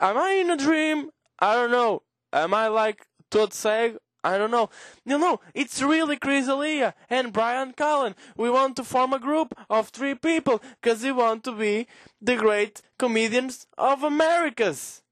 Am 0.00 0.16
I 0.16 0.32
in 0.32 0.50
a 0.50 0.56
dream? 0.56 1.10
I 1.38 1.54
don't 1.54 1.70
know. 1.70 2.02
Am 2.32 2.54
I 2.54 2.68
like 2.68 3.06
Todd 3.30 3.50
Seg? 3.50 3.98
I 4.22 4.36
don't 4.36 4.50
know. 4.50 4.68
No, 5.06 5.16
no, 5.16 5.40
it's 5.54 5.80
really 5.82 6.16
Chris 6.16 6.48
Alia 6.48 6.94
and 7.08 7.32
Brian 7.32 7.72
Cullen. 7.72 8.14
We 8.36 8.50
want 8.50 8.76
to 8.76 8.84
form 8.84 9.12
a 9.12 9.18
group 9.18 9.54
of 9.68 9.88
three 9.88 10.14
people 10.14 10.60
because 10.80 11.02
we 11.02 11.12
want 11.12 11.44
to 11.44 11.52
be 11.52 11.86
the 12.20 12.36
great 12.36 12.82
comedians 12.98 13.66
of 13.78 14.02
Americas. 14.04 15.02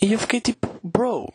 E 0.00 0.12
eu 0.12 0.18
fiquei 0.18 0.40
tipo, 0.40 0.78
bro, 0.82 1.28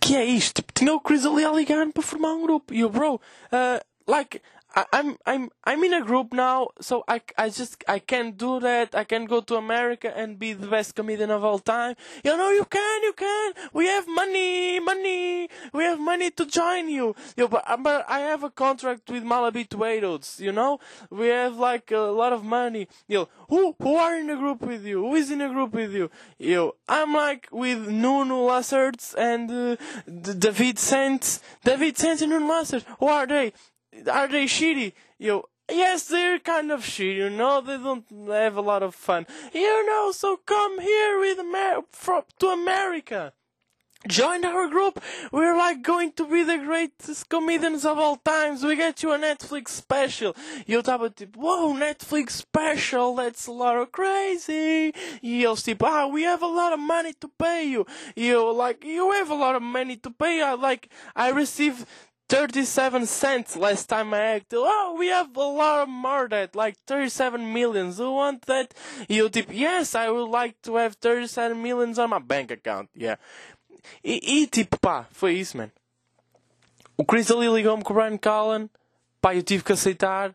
que 0.00 0.16
é 0.16 0.24
isto? 0.24 0.62
Tinha 0.74 0.94
o 0.94 1.00
Chris 1.00 1.26
Alia 1.26 1.50
a 1.50 1.92
para 1.92 2.02
formar 2.02 2.32
um 2.32 2.42
grupo. 2.42 2.72
E 2.72 2.80
eu, 2.80 2.88
bro, 2.88 3.16
uh, 3.16 3.84
like, 4.06 4.40
I, 4.74 4.84
I'm 4.92 5.16
I'm 5.26 5.50
I'm 5.64 5.82
in 5.82 5.94
a 5.94 6.04
group 6.04 6.32
now, 6.32 6.68
so 6.80 7.02
I, 7.08 7.20
I 7.36 7.50
just 7.50 7.82
I 7.88 7.98
can't 7.98 8.36
do 8.36 8.60
that. 8.60 8.94
I 8.94 9.04
can't 9.04 9.28
go 9.28 9.40
to 9.40 9.56
America 9.56 10.16
and 10.16 10.38
be 10.38 10.52
the 10.52 10.68
best 10.68 10.94
comedian 10.94 11.30
of 11.30 11.44
all 11.44 11.58
time. 11.58 11.96
You 12.24 12.36
know, 12.36 12.50
you 12.50 12.64
can, 12.64 13.02
you 13.02 13.12
can. 13.12 13.52
We 13.72 13.86
have 13.86 14.06
money, 14.06 14.78
money. 14.78 15.48
We 15.72 15.84
have 15.84 15.98
money 15.98 16.30
to 16.30 16.46
join 16.46 16.88
you. 16.88 17.16
You 17.36 17.48
but, 17.48 17.64
but 17.82 18.04
I 18.08 18.20
have 18.20 18.44
a 18.44 18.50
contract 18.50 19.10
with 19.10 19.24
Malaby 19.24 19.68
Tomatoes. 19.68 20.38
You 20.38 20.52
know, 20.52 20.78
we 21.10 21.26
have 21.28 21.56
like 21.56 21.90
a 21.90 21.98
lot 21.98 22.32
of 22.32 22.44
money. 22.44 22.86
You 23.08 23.28
who 23.48 23.74
who 23.82 23.96
are 23.96 24.16
in 24.16 24.30
a 24.30 24.36
group 24.36 24.62
with 24.62 24.84
you? 24.84 25.00
Who 25.00 25.16
is 25.16 25.32
in 25.32 25.40
a 25.40 25.48
group 25.48 25.72
with 25.74 25.92
you? 25.92 26.10
You, 26.38 26.76
I'm 26.88 27.12
like 27.12 27.48
with 27.50 27.88
Nuno 27.88 28.44
Lasserts 28.44 29.14
and 29.14 29.50
uh, 29.50 29.76
David 30.06 30.78
Saints. 30.78 31.40
David 31.64 31.98
Saints 31.98 32.22
and 32.22 32.30
Nuno 32.30 32.46
Lasserts. 32.46 32.86
Who 33.00 33.06
are 33.06 33.26
they? 33.26 33.52
Are 34.10 34.28
they 34.28 34.46
shitty? 34.46 34.92
You 35.18 35.44
yes, 35.70 36.04
they're 36.04 36.38
kind 36.38 36.70
of 36.70 36.82
shitty, 36.82 37.16
you 37.16 37.30
know, 37.30 37.60
they 37.60 37.78
don't 37.78 38.04
have 38.28 38.56
a 38.56 38.60
lot 38.60 38.82
of 38.82 38.94
fun. 38.94 39.26
You 39.52 39.86
know, 39.86 40.12
so 40.12 40.38
come 40.44 40.80
here 40.80 41.18
with 41.18 41.38
Amer- 41.38 41.82
from, 41.92 42.22
to 42.38 42.48
America. 42.48 43.32
Join 44.08 44.46
our 44.46 44.66
group. 44.66 44.98
We're 45.30 45.54
like 45.54 45.82
going 45.82 46.12
to 46.12 46.26
be 46.26 46.42
the 46.42 46.56
greatest 46.56 47.28
comedians 47.28 47.84
of 47.84 47.98
all 47.98 48.16
times. 48.16 48.64
We 48.64 48.74
get 48.74 49.02
you 49.02 49.12
a 49.12 49.18
Netflix 49.18 49.68
special. 49.68 50.34
You 50.66 50.80
tava 50.80 51.10
tipo, 51.10 51.36
whoa, 51.36 51.74
Netflix 51.74 52.30
special, 52.30 53.16
that's 53.16 53.46
a 53.46 53.52
lot 53.52 53.76
of 53.76 53.92
crazy. 53.92 54.94
Eles 55.22 55.62
tipo, 55.62 55.84
ah, 55.84 56.06
we 56.06 56.22
have 56.22 56.42
a 56.42 56.46
lot 56.46 56.72
of 56.72 56.80
money 56.80 57.12
to 57.20 57.28
pay 57.28 57.64
you. 57.64 57.84
You 58.16 58.50
like, 58.54 58.84
you 58.84 59.12
have 59.12 59.28
a 59.28 59.34
lot 59.34 59.54
of 59.54 59.60
money 59.60 59.96
to 59.96 60.10
pay. 60.10 60.40
I 60.40 60.54
like, 60.54 60.88
I 61.14 61.28
receive 61.28 61.84
37 62.30 63.06
cents 63.06 63.56
last 63.56 63.88
time 63.88 64.14
I 64.14 64.36
acted. 64.36 64.60
Oh, 64.62 64.94
we 64.96 65.08
have 65.08 65.36
a 65.36 65.40
lot 65.40 65.88
more 65.88 66.28
that, 66.28 66.54
like 66.54 66.76
37 66.86 67.52
millions. 67.52 67.98
Who 67.98 68.14
want 68.14 68.42
that? 68.42 68.72
You 69.08 69.28
tip, 69.28 69.48
yes, 69.50 69.96
I 69.96 70.10
would 70.10 70.30
like 70.30 70.54
to 70.62 70.76
have 70.76 70.94
37 70.94 71.60
millions 71.60 71.98
on 71.98 72.10
my 72.10 72.20
bank 72.20 72.52
account. 72.52 72.88
Yeah. 72.94 73.16
E, 74.04 74.42
e 74.42 74.46
tipo, 74.46 74.78
pá, 74.78 75.08
foi 75.10 75.34
isso, 75.34 75.56
man. 75.56 75.72
O 76.96 77.04
Chris 77.04 77.32
ali 77.32 77.48
ligou-me 77.48 77.82
com 77.82 77.92
o 77.92 77.96
Brian 77.96 78.16
Callen. 78.16 78.70
Pá, 79.20 79.34
eu 79.34 79.42
tive 79.42 79.64
que 79.64 79.72
aceitar. 79.72 80.30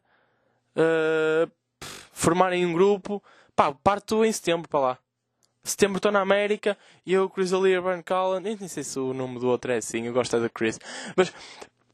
Uh, 0.75 1.50
formarem 2.12 2.66
um 2.66 2.74
grupo. 2.74 3.24
Pá, 3.56 3.72
parto 3.72 4.25
em 4.25 4.32
setembro 4.34 4.68
para 4.68 4.80
lá. 4.82 4.98
Setembro 5.64 5.98
estou 5.98 6.12
na 6.12 6.20
América 6.20 6.78
e 7.06 7.14
eu, 7.14 7.30
Chris 7.30 7.54
Ali 7.54 7.74
e 7.74 7.80
Brian 7.80 8.02
Callen. 8.02 8.52
Eu 8.52 8.58
nem 8.60 8.68
sei 8.68 8.84
se 8.84 9.00
o 9.00 9.14
nome 9.14 9.40
do 9.40 9.48
outro 9.48 9.72
é 9.72 9.78
assim, 9.78 10.06
eu 10.06 10.12
gosto 10.12 10.36
é 10.36 10.50
Chris. 10.50 10.78
Mas 11.16 11.32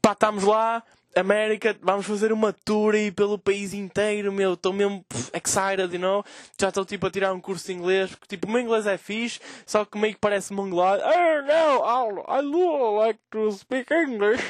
pá, 0.02 0.12
estamos 0.12 0.42
lá, 0.42 0.82
América, 1.14 1.76
vamos 1.80 2.04
fazer 2.04 2.32
uma 2.32 2.52
tour 2.52 2.94
aí 2.94 3.12
pelo 3.12 3.38
país 3.38 3.72
inteiro, 3.72 4.32
meu, 4.32 4.54
estou 4.54 4.72
mesmo 4.72 5.04
pff, 5.04 5.30
excited, 5.32 5.94
you 5.94 6.00
know? 6.00 6.24
Já 6.60 6.68
estou 6.68 6.84
tipo 6.84 7.06
a 7.06 7.10
tirar 7.10 7.32
um 7.32 7.40
curso 7.40 7.66
de 7.66 7.74
inglês, 7.74 8.10
porque 8.10 8.36
tipo, 8.36 8.48
o 8.48 8.50
meu 8.50 8.60
inglês 8.60 8.86
é 8.86 8.98
fixe, 8.98 9.40
só 9.64 9.84
que 9.84 9.96
meio 9.96 10.14
que 10.14 10.20
parece 10.20 10.52
mongolado. 10.52 11.02
Oh 11.04 12.12
no, 12.12 12.24
I 12.28 12.42
do 12.42 12.96
like 12.98 13.20
to 13.30 13.52
speak 13.52 13.94
English. 13.94 14.42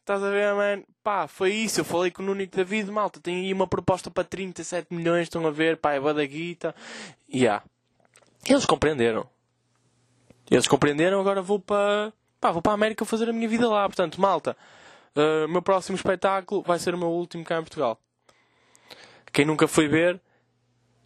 Estás 0.00 0.22
a 0.22 0.30
ver, 0.30 0.54
man? 0.54 0.84
Pá, 1.02 1.26
foi 1.26 1.52
isso. 1.52 1.80
Eu 1.80 1.84
falei 1.84 2.12
com 2.12 2.22
o 2.22 2.26
Nuno 2.26 2.46
David, 2.46 2.88
malta. 2.92 3.18
Tem 3.20 3.46
aí 3.46 3.52
uma 3.52 3.66
proposta 3.66 4.08
para 4.08 4.22
37 4.22 4.94
milhões, 4.94 5.22
estão 5.22 5.44
a 5.44 5.50
ver, 5.50 5.78
pá, 5.78 5.94
é 5.94 6.00
da 6.00 6.24
guita. 6.24 6.74
Yeah. 7.32 7.64
Eles 8.48 8.64
compreenderam. 8.64 9.28
Eles 10.48 10.68
compreenderam, 10.68 11.20
agora 11.20 11.42
vou 11.42 11.58
para 11.58 12.12
pá, 12.40 12.50
vou 12.50 12.62
para 12.62 12.72
a 12.72 12.74
América 12.74 13.04
fazer 13.04 13.28
a 13.28 13.32
minha 13.32 13.48
vida 13.48 13.68
lá. 13.68 13.86
Portanto, 13.88 14.20
malta, 14.20 14.56
uh, 15.14 15.48
meu 15.48 15.62
próximo 15.62 15.96
espetáculo 15.96 16.62
vai 16.62 16.78
ser 16.78 16.94
o 16.94 16.98
meu 16.98 17.08
último 17.08 17.44
cá 17.44 17.58
em 17.58 17.62
Portugal. 17.62 17.98
Quem 19.32 19.44
nunca 19.44 19.68
foi 19.68 19.88
ver, 19.88 20.20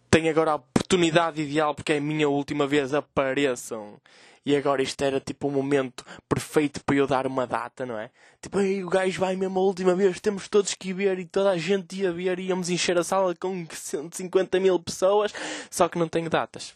tem 0.09 0.29
agora 0.29 0.51
a 0.51 0.55
oportunidade 0.55 1.41
ideal 1.41 1.75
porque 1.75 1.93
é 1.93 1.97
a 1.97 2.01
minha 2.01 2.29
última 2.29 2.67
vez. 2.67 2.93
Apareçam. 2.93 3.99
E 4.43 4.55
agora 4.55 4.81
isto 4.81 4.99
era 5.03 5.19
tipo 5.19 5.47
o 5.47 5.51
um 5.51 5.53
momento 5.53 6.03
perfeito 6.27 6.83
para 6.83 6.95
eu 6.95 7.05
dar 7.05 7.27
uma 7.27 7.45
data, 7.45 7.85
não 7.85 7.97
é? 7.97 8.09
Tipo, 8.41 8.57
aí 8.57 8.83
o 8.83 8.89
gajo 8.89 9.19
vai 9.19 9.35
mesmo 9.35 9.59
a 9.59 9.61
última 9.61 9.93
vez, 9.93 10.19
temos 10.19 10.47
todos 10.47 10.73
que 10.73 10.89
ir 10.89 10.93
ver 10.93 11.19
e 11.19 11.25
toda 11.25 11.51
a 11.51 11.57
gente 11.57 11.95
ia 11.95 12.11
ver, 12.11 12.39
íamos 12.39 12.69
encher 12.69 12.97
a 12.97 13.03
sala 13.03 13.35
com 13.35 13.65
150 13.69 14.59
mil 14.59 14.79
pessoas, 14.79 15.31
só 15.69 15.87
que 15.87 15.99
não 15.99 16.07
tenho 16.07 16.27
datas. 16.27 16.73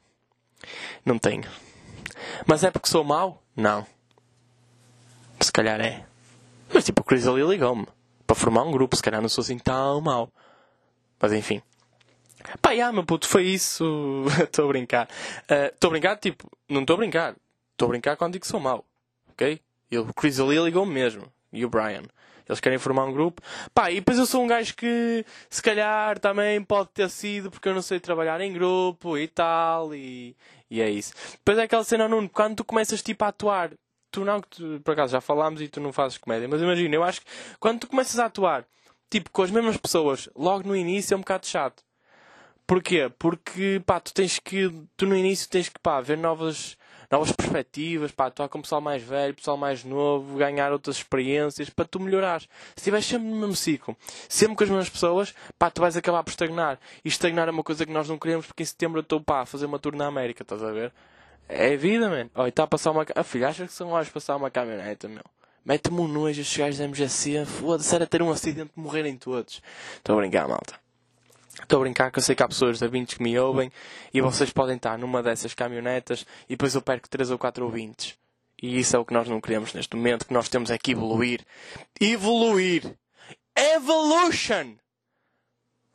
Não 1.03 1.17
tenho. 1.17 1.43
Mas 2.45 2.63
é 2.63 2.69
porque 2.69 2.87
sou 2.87 3.03
mau? 3.03 3.41
Não. 3.55 3.85
Se 5.45 5.51
calhar 5.51 5.79
é. 5.79 6.03
Mas 6.73 6.83
tipo, 6.83 7.01
o 7.01 7.05
Chris 7.05 7.27
ali 7.27 7.43
ligou-me. 7.43 7.87
Para 8.25 8.35
formar 8.35 8.63
um 8.63 8.71
grupo, 8.71 8.95
se 8.95 9.03
calhar 9.03 9.21
não 9.21 9.29
sou 9.29 9.43
assim 9.43 9.59
tão 9.59 10.01
mau. 10.01 10.27
Mas 11.21 11.33
enfim. 11.33 11.61
Pá, 12.59 12.71
yeah, 12.71 12.91
meu 12.91 13.05
puto, 13.05 13.27
foi 13.27 13.43
isso. 13.43 14.25
Estou 14.41 14.65
a 14.65 14.67
brincar. 14.69 15.07
Estou 15.43 15.89
uh, 15.89 15.91
a 15.91 15.93
brincar, 15.93 16.17
tipo, 16.17 16.49
não 16.67 16.81
estou 16.81 16.95
a 16.95 16.97
brincar. 16.97 17.35
Estou 17.73 17.85
a 17.85 17.89
brincar 17.89 18.17
quando 18.17 18.33
digo 18.33 18.41
que 18.41 18.47
sou 18.47 18.59
mau. 18.59 18.83
Ok? 19.29 19.61
E 19.91 19.97
o 19.99 20.11
Chris 20.15 20.39
ali 20.39 20.57
ligou-me 20.57 20.91
mesmo. 20.91 21.31
E 21.53 21.63
o 21.63 21.69
Brian. 21.69 22.03
Eles 22.49 22.59
querem 22.59 22.79
formar 22.79 23.05
um 23.05 23.13
grupo. 23.13 23.39
Pá, 23.71 23.91
e 23.91 23.95
depois 23.95 24.17
eu 24.17 24.25
sou 24.25 24.43
um 24.43 24.47
gajo 24.47 24.75
que, 24.75 25.23
se 25.47 25.61
calhar, 25.61 26.17
também 26.17 26.59
pode 26.63 26.89
ter 26.89 27.09
sido 27.11 27.51
porque 27.51 27.69
eu 27.69 27.75
não 27.75 27.83
sei 27.83 27.99
trabalhar 27.99 28.41
em 28.41 28.51
grupo 28.51 29.15
e 29.15 29.27
tal. 29.27 29.93
E, 29.93 30.35
e 30.71 30.81
é 30.81 30.89
isso. 30.89 31.13
Depois 31.33 31.59
é 31.59 31.63
aquela 31.63 31.83
cena, 31.83 32.07
Nuno, 32.07 32.29
quando 32.29 32.55
tu 32.55 32.63
começas 32.65 33.03
tipo 33.03 33.23
a 33.23 33.27
atuar 33.27 33.69
tu 34.15 34.23
não, 34.23 34.41
que 34.41 34.47
tu, 34.47 34.81
por 34.81 34.91
acaso 34.93 35.11
já 35.11 35.19
falámos 35.19 35.61
e 35.61 35.67
tu 35.67 35.81
não 35.81 35.91
fazes 35.91 36.17
comédia, 36.17 36.47
mas 36.47 36.61
imagina, 36.61 36.95
eu 36.95 37.03
acho 37.03 37.19
que 37.21 37.27
quando 37.59 37.81
tu 37.81 37.87
começas 37.87 38.17
a 38.17 38.25
atuar, 38.25 38.65
tipo, 39.09 39.29
com 39.29 39.41
as 39.41 39.51
mesmas 39.51 39.75
pessoas, 39.75 40.29
logo 40.35 40.67
no 40.67 40.75
início 40.75 41.13
é 41.13 41.17
um 41.17 41.19
bocado 41.19 41.45
chato. 41.45 41.83
Porquê? 42.65 43.11
Porque, 43.19 43.81
pá, 43.85 43.99
tu 43.99 44.13
tens 44.13 44.39
que, 44.39 44.71
tu 44.97 45.05
no 45.05 45.15
início 45.15 45.49
tens 45.49 45.69
que, 45.69 45.77
pá, 45.79 45.99
ver 46.01 46.17
novas, 46.17 46.77
novas 47.11 47.31
perspectivas, 47.31 48.11
pá, 48.11 48.27
atuar 48.27 48.47
com 48.47 48.61
pessoal 48.61 48.81
mais 48.81 49.03
velho, 49.03 49.35
pessoal 49.35 49.57
mais 49.57 49.83
novo, 49.83 50.37
ganhar 50.37 50.71
outras 50.71 50.95
experiências, 50.95 51.69
para 51.69 51.85
tu 51.85 51.99
melhorares. 51.99 52.43
Se 52.69 52.79
estiveres 52.79 53.05
sempre 53.05 53.27
no 53.27 53.35
mesmo 53.35 53.55
ciclo, 53.55 53.97
sempre 54.29 54.55
com 54.55 54.63
as 54.63 54.69
mesmas 54.69 54.89
pessoas, 54.89 55.35
pá, 55.59 55.69
tu 55.69 55.81
vais 55.81 55.97
acabar 55.97 56.23
por 56.23 56.31
estagnar. 56.31 56.79
E 57.03 57.09
estagnar 57.09 57.49
é 57.49 57.51
uma 57.51 57.63
coisa 57.63 57.85
que 57.85 57.91
nós 57.91 58.07
não 58.07 58.17
queremos, 58.17 58.47
porque 58.47 58.63
em 58.63 58.65
setembro 58.65 58.99
eu 58.99 59.03
estou, 59.03 59.21
pá, 59.21 59.41
a 59.41 59.45
fazer 59.45 59.65
uma 59.65 59.77
tour 59.77 59.95
na 59.95 60.07
América, 60.07 60.41
estás 60.41 60.63
a 60.63 60.71
ver? 60.71 60.93
É 61.47 61.75
vida, 61.75 62.09
mano. 62.09 62.29
Olha, 62.33 62.49
está 62.49 62.63
a 62.63 62.67
passar 62.67 62.91
uma. 62.91 63.05
Ah, 63.15 63.23
filho, 63.23 63.47
achas 63.47 63.69
que 63.69 63.75
são 63.75 63.89
horas 63.89 64.09
passar 64.09 64.35
uma 64.35 64.49
caminhoneta, 64.49 65.07
meu? 65.07 65.23
Mete-me 65.63 65.99
um 65.99 66.07
nojo 66.07 66.41
estes 66.41 66.57
gajos 66.57 66.77
da 66.79 66.87
MGC. 66.87 67.45
Foda-se, 67.45 67.93
era 67.95 68.05
ter 68.05 68.21
um 68.21 68.29
acidente 68.29 68.71
de 68.75 68.81
morrerem 68.81 69.17
todos. 69.17 69.61
Estou 69.97 70.15
a 70.15 70.21
brincar, 70.21 70.47
malta. 70.47 70.79
Estou 71.61 71.77
a 71.77 71.81
brincar 71.81 72.11
que 72.11 72.19
eu 72.19 72.23
sei 72.23 72.35
que 72.35 72.43
há 72.43 72.47
pessoas 72.47 72.79
20 72.79 73.15
que 73.15 73.23
me 73.23 73.37
ouvem 73.39 73.71
e 74.13 74.21
vocês 74.21 74.51
podem 74.51 74.75
estar 74.75 74.97
numa 74.97 75.23
dessas 75.23 75.53
caminhonetas 75.53 76.25
e 76.45 76.49
depois 76.49 76.75
eu 76.75 76.81
perco 76.81 77.09
3 77.09 77.31
ou 77.31 77.37
4 77.37 77.65
ouvintes. 77.65 78.15
E 78.61 78.77
isso 78.77 78.95
é 78.95 78.99
o 78.99 79.05
que 79.05 79.13
nós 79.13 79.27
não 79.27 79.41
queremos 79.41 79.73
neste 79.73 79.95
momento, 79.95 80.25
que 80.25 80.33
nós 80.33 80.49
temos 80.49 80.69
é 80.69 80.77
que 80.77 80.91
evoluir. 80.91 81.41
Evoluir! 81.99 82.95
Evolution! 83.55 84.75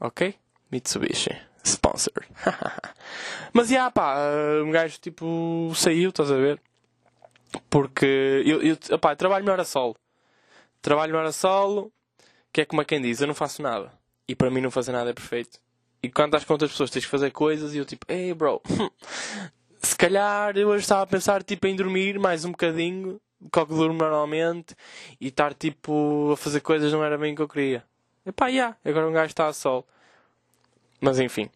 Ok? 0.01 0.35
Mitsubishi. 0.73 1.50
Sponsor. 1.65 2.25
Mas 3.53 3.69
já, 3.69 3.75
yeah, 3.75 3.91
pá, 3.91 4.17
um 4.65 4.71
gajo 4.71 4.99
tipo 5.01 5.73
saiu, 5.75 6.11
estás 6.11 6.31
a 6.31 6.37
ver? 6.37 6.61
Porque 7.69 8.43
eu, 8.47 8.63
eu 8.63 8.79
opá, 8.93 9.15
trabalho 9.17 9.45
melhor 9.45 9.61
a 9.61 9.65
solo. 9.65 9.97
Trabalho 10.81 11.13
melhor 11.13 11.27
a 11.27 11.33
solo, 11.33 11.93
que 12.53 12.63
é 12.63 12.65
como 12.65 12.81
a 12.81 12.85
quem 12.85 13.01
diz, 13.01 13.21
eu 13.21 13.27
não 13.27 13.35
faço 13.35 13.63
nada. 13.63 13.93
E 14.27 14.35
para 14.35 14.51
mim 14.51 14.61
não 14.61 14.71
fazer 14.71 14.93
nada 14.93 15.11
é 15.11 15.13
perfeito. 15.13 15.59
E 16.03 16.09
quando 16.09 16.29
estás 16.29 16.45
com 16.45 16.55
outras 16.55 16.71
pessoas 16.71 16.91
tens 16.91 17.05
que 17.05 17.11
fazer 17.11 17.31
coisas 17.31 17.75
e 17.75 17.79
eu 17.79 17.85
tipo, 17.85 18.07
ei 18.09 18.29
hey, 18.29 18.35
bro, 18.35 18.63
se 19.83 19.97
calhar 19.97 20.57
eu 20.57 20.69
hoje 20.69 20.83
estava 20.83 21.03
a 21.03 21.07
pensar 21.07 21.43
tipo 21.43 21.67
em 21.67 21.77
dormir 21.77 22.19
mais 22.19 22.45
um 22.45 22.53
bocadinho, 22.53 23.21
que 23.53 23.59
eu 23.59 23.67
durmo 23.67 23.99
normalmente, 23.99 24.75
e 25.21 25.29
estar 25.29 25.53
tipo 25.53 26.31
a 26.33 26.37
fazer 26.37 26.61
coisas 26.61 26.93
não 26.93 27.05
era 27.05 27.19
bem 27.19 27.33
o 27.33 27.37
que 27.37 27.43
eu 27.43 27.49
queria. 27.49 27.85
E 28.25 28.33
pá, 28.33 28.49
yeah, 28.49 28.77
agora 28.85 29.09
um 29.09 29.13
gajo 29.13 29.31
está 29.31 29.47
a 29.47 29.53
sol. 29.53 29.87
Mas 31.01 31.19
enfim, 31.19 31.49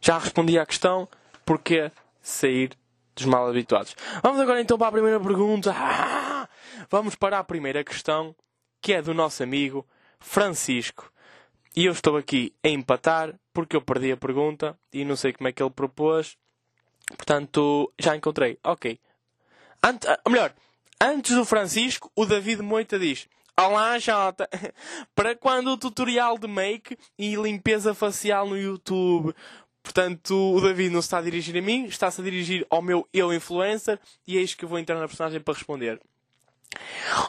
já 0.00 0.18
respondi 0.18 0.58
à 0.58 0.66
questão 0.66 1.08
porque 1.44 1.90
sair 2.22 2.76
dos 3.14 3.26
mal 3.26 3.48
habituados. 3.48 3.94
Vamos 4.22 4.40
agora 4.40 4.60
então 4.60 4.78
para 4.78 4.88
a 4.88 4.92
primeira 4.92 5.20
pergunta. 5.20 5.72
Ah! 5.76 6.48
Vamos 6.90 7.14
para 7.14 7.38
a 7.38 7.44
primeira 7.44 7.84
questão, 7.84 8.34
que 8.80 8.92
é 8.92 9.02
do 9.02 9.14
nosso 9.14 9.42
amigo 9.42 9.86
Francisco. 10.18 11.10
E 11.76 11.86
eu 11.86 11.92
estou 11.92 12.16
aqui 12.16 12.54
a 12.62 12.68
empatar 12.68 13.34
porque 13.52 13.76
eu 13.76 13.82
perdi 13.82 14.12
a 14.12 14.16
pergunta 14.16 14.78
e 14.92 15.04
não 15.04 15.16
sei 15.16 15.32
como 15.32 15.48
é 15.48 15.52
que 15.52 15.62
ele 15.62 15.70
propôs. 15.70 16.36
Portanto, 17.16 17.92
já 17.98 18.16
encontrei. 18.16 18.58
Ok. 18.64 18.98
Ante, 19.82 20.06
ou 20.24 20.32
melhor, 20.32 20.54
antes 21.00 21.34
do 21.34 21.44
Francisco, 21.44 22.10
o 22.14 22.24
David 22.24 22.62
Moita 22.62 22.98
diz: 22.98 23.28
Olá, 23.56 24.00
Jota! 24.00 24.48
Para 25.14 25.36
quando 25.36 25.68
o 25.68 25.78
tutorial 25.78 26.36
de 26.36 26.48
make 26.48 26.98
e 27.16 27.36
limpeza 27.36 27.94
facial 27.94 28.48
no 28.48 28.58
YouTube? 28.58 29.32
Portanto, 29.80 30.34
o 30.34 30.60
David 30.60 30.92
não 30.92 31.00
se 31.00 31.06
está 31.06 31.18
a 31.18 31.22
dirigir 31.22 31.56
a 31.56 31.62
mim, 31.62 31.84
está-se 31.84 32.20
a 32.20 32.24
dirigir 32.24 32.66
ao 32.68 32.82
meu 32.82 33.08
eu 33.12 33.32
influencer 33.32 34.00
e 34.26 34.36
é 34.36 34.40
isto 34.40 34.56
que 34.56 34.64
eu 34.64 34.68
vou 34.68 34.78
entrar 34.78 34.98
na 34.98 35.06
personagem 35.06 35.40
para 35.40 35.54
responder. 35.54 36.00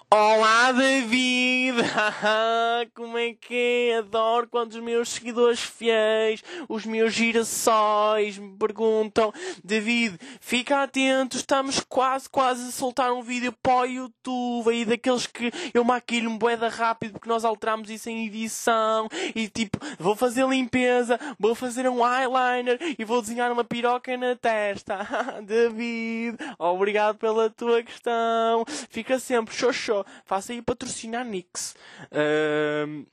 Olá 0.10 0.72
David! 0.72 1.78
Como 2.96 3.18
é 3.18 3.34
que 3.34 3.92
é? 3.92 3.98
Adoro 3.98 4.48
quando 4.48 4.72
os 4.74 4.80
meus 4.80 5.10
seguidores 5.10 5.60
fiéis, 5.60 6.44
os 6.70 6.86
meus 6.86 7.14
girassóis, 7.14 8.38
me 8.38 8.56
perguntam 8.58 9.34
David, 9.64 10.18
fica 10.40 10.84
atento, 10.84 11.38
estamos 11.38 11.80
quase, 11.82 12.30
quase 12.30 12.70
a 12.70 12.72
soltar 12.72 13.12
um 13.12 13.22
vídeo 13.22 13.54
para 13.62 13.82
o 13.82 13.86
YouTube 13.86 14.70
aí 14.70 14.86
daqueles 14.86 15.28
que 15.28 15.52
eu 15.74 15.84
maquilho 15.84 16.30
um 16.30 16.38
boeda 16.38 16.70
rápido 16.70 17.14
porque 17.14 17.30
nós 17.30 17.44
alteramos 17.44 17.90
isso 17.90 18.10
em 18.10 18.26
edição 18.28 19.08
e 19.36 19.48
tipo, 19.48 19.78
vou 20.00 20.16
fazer 20.16 20.48
limpeza, 20.48 21.20
vou 21.40 21.56
fazer 21.56 21.88
um 21.90 22.00
eyeliner 22.06 22.80
e 22.98 23.04
vou 23.04 23.22
desenhar 23.22 23.52
uma 23.52 23.64
piroca 23.64 24.16
na 24.16 24.36
testa. 24.36 25.00
David, 25.44 26.38
obrigado 26.58 27.18
pela 27.18 27.50
tua 27.50 27.84
questão. 27.84 28.64
Fica 28.90 29.20
sempre 29.36 29.56
xoxó. 29.56 30.06
Faça 30.26 30.54
aí 30.54 30.62
patrocinar 30.62 31.26
Nix. 31.26 31.76
Uh, 32.12 33.06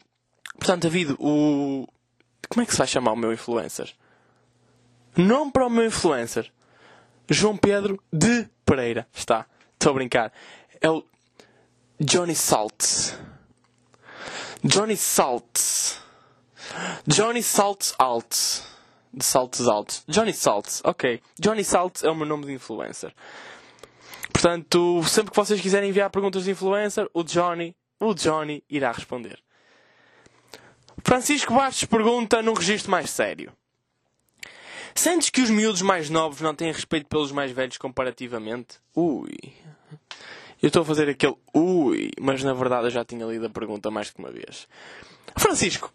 portanto, 0.58 0.82
David, 0.82 1.16
o. 1.18 1.86
Como 2.48 2.62
é 2.62 2.66
que 2.66 2.72
se 2.72 2.78
vai 2.78 2.86
chamar 2.86 3.12
o 3.12 3.16
meu 3.16 3.32
influencer? 3.32 3.92
Nome 5.16 5.52
para 5.52 5.66
o 5.66 5.70
meu 5.70 5.86
influencer: 5.86 6.50
João 7.28 7.56
Pedro 7.56 8.02
de 8.12 8.48
Pereira. 8.64 9.06
Está. 9.12 9.46
Estou 9.74 9.90
a 9.90 9.94
brincar. 9.94 10.32
É 10.80 10.90
o 10.90 11.04
Johnny 12.00 12.34
Salt. 12.34 13.14
Johnny 14.64 14.96
Salt. 14.96 15.58
Johnny 17.06 17.42
Salt 17.42 17.92
Alt. 17.98 18.62
De 19.14 19.24
saltos 19.24 19.68
altos. 19.68 20.04
Johnny 20.08 20.32
Salt. 20.32 20.80
Ok. 20.84 21.20
Johnny 21.38 21.62
Salt 21.62 22.02
é 22.02 22.08
o 22.08 22.14
meu 22.14 22.26
nome 22.26 22.46
de 22.46 22.52
influencer. 22.52 23.14
Portanto, 24.32 25.02
sempre 25.04 25.30
que 25.30 25.36
vocês 25.36 25.60
quiserem 25.60 25.90
enviar 25.90 26.10
perguntas 26.10 26.44
de 26.44 26.50
influencer, 26.50 27.08
o 27.12 27.22
Johnny, 27.22 27.76
o 28.00 28.14
Johnny 28.14 28.64
irá 28.68 28.90
responder. 28.90 29.38
Francisco 31.04 31.54
Bastos 31.54 31.84
pergunta 31.84 32.42
num 32.42 32.54
registro 32.54 32.90
mais 32.90 33.10
sério. 33.10 33.52
Sentes 34.94 35.30
que 35.30 35.40
os 35.40 35.50
miúdos 35.50 35.82
mais 35.82 36.10
novos 36.10 36.40
não 36.40 36.54
têm 36.54 36.70
respeito 36.70 37.06
pelos 37.06 37.32
mais 37.32 37.50
velhos 37.50 37.78
comparativamente? 37.78 38.78
Ui. 38.94 39.52
Eu 40.62 40.68
estou 40.68 40.82
a 40.82 40.84
fazer 40.84 41.08
aquele 41.08 41.36
ui, 41.54 42.10
mas 42.20 42.42
na 42.42 42.52
verdade 42.52 42.86
eu 42.86 42.90
já 42.90 43.04
tinha 43.04 43.26
lido 43.26 43.46
a 43.46 43.50
pergunta 43.50 43.90
mais 43.90 44.10
que 44.10 44.18
uma 44.18 44.30
vez. 44.30 44.68
Francisco. 45.36 45.92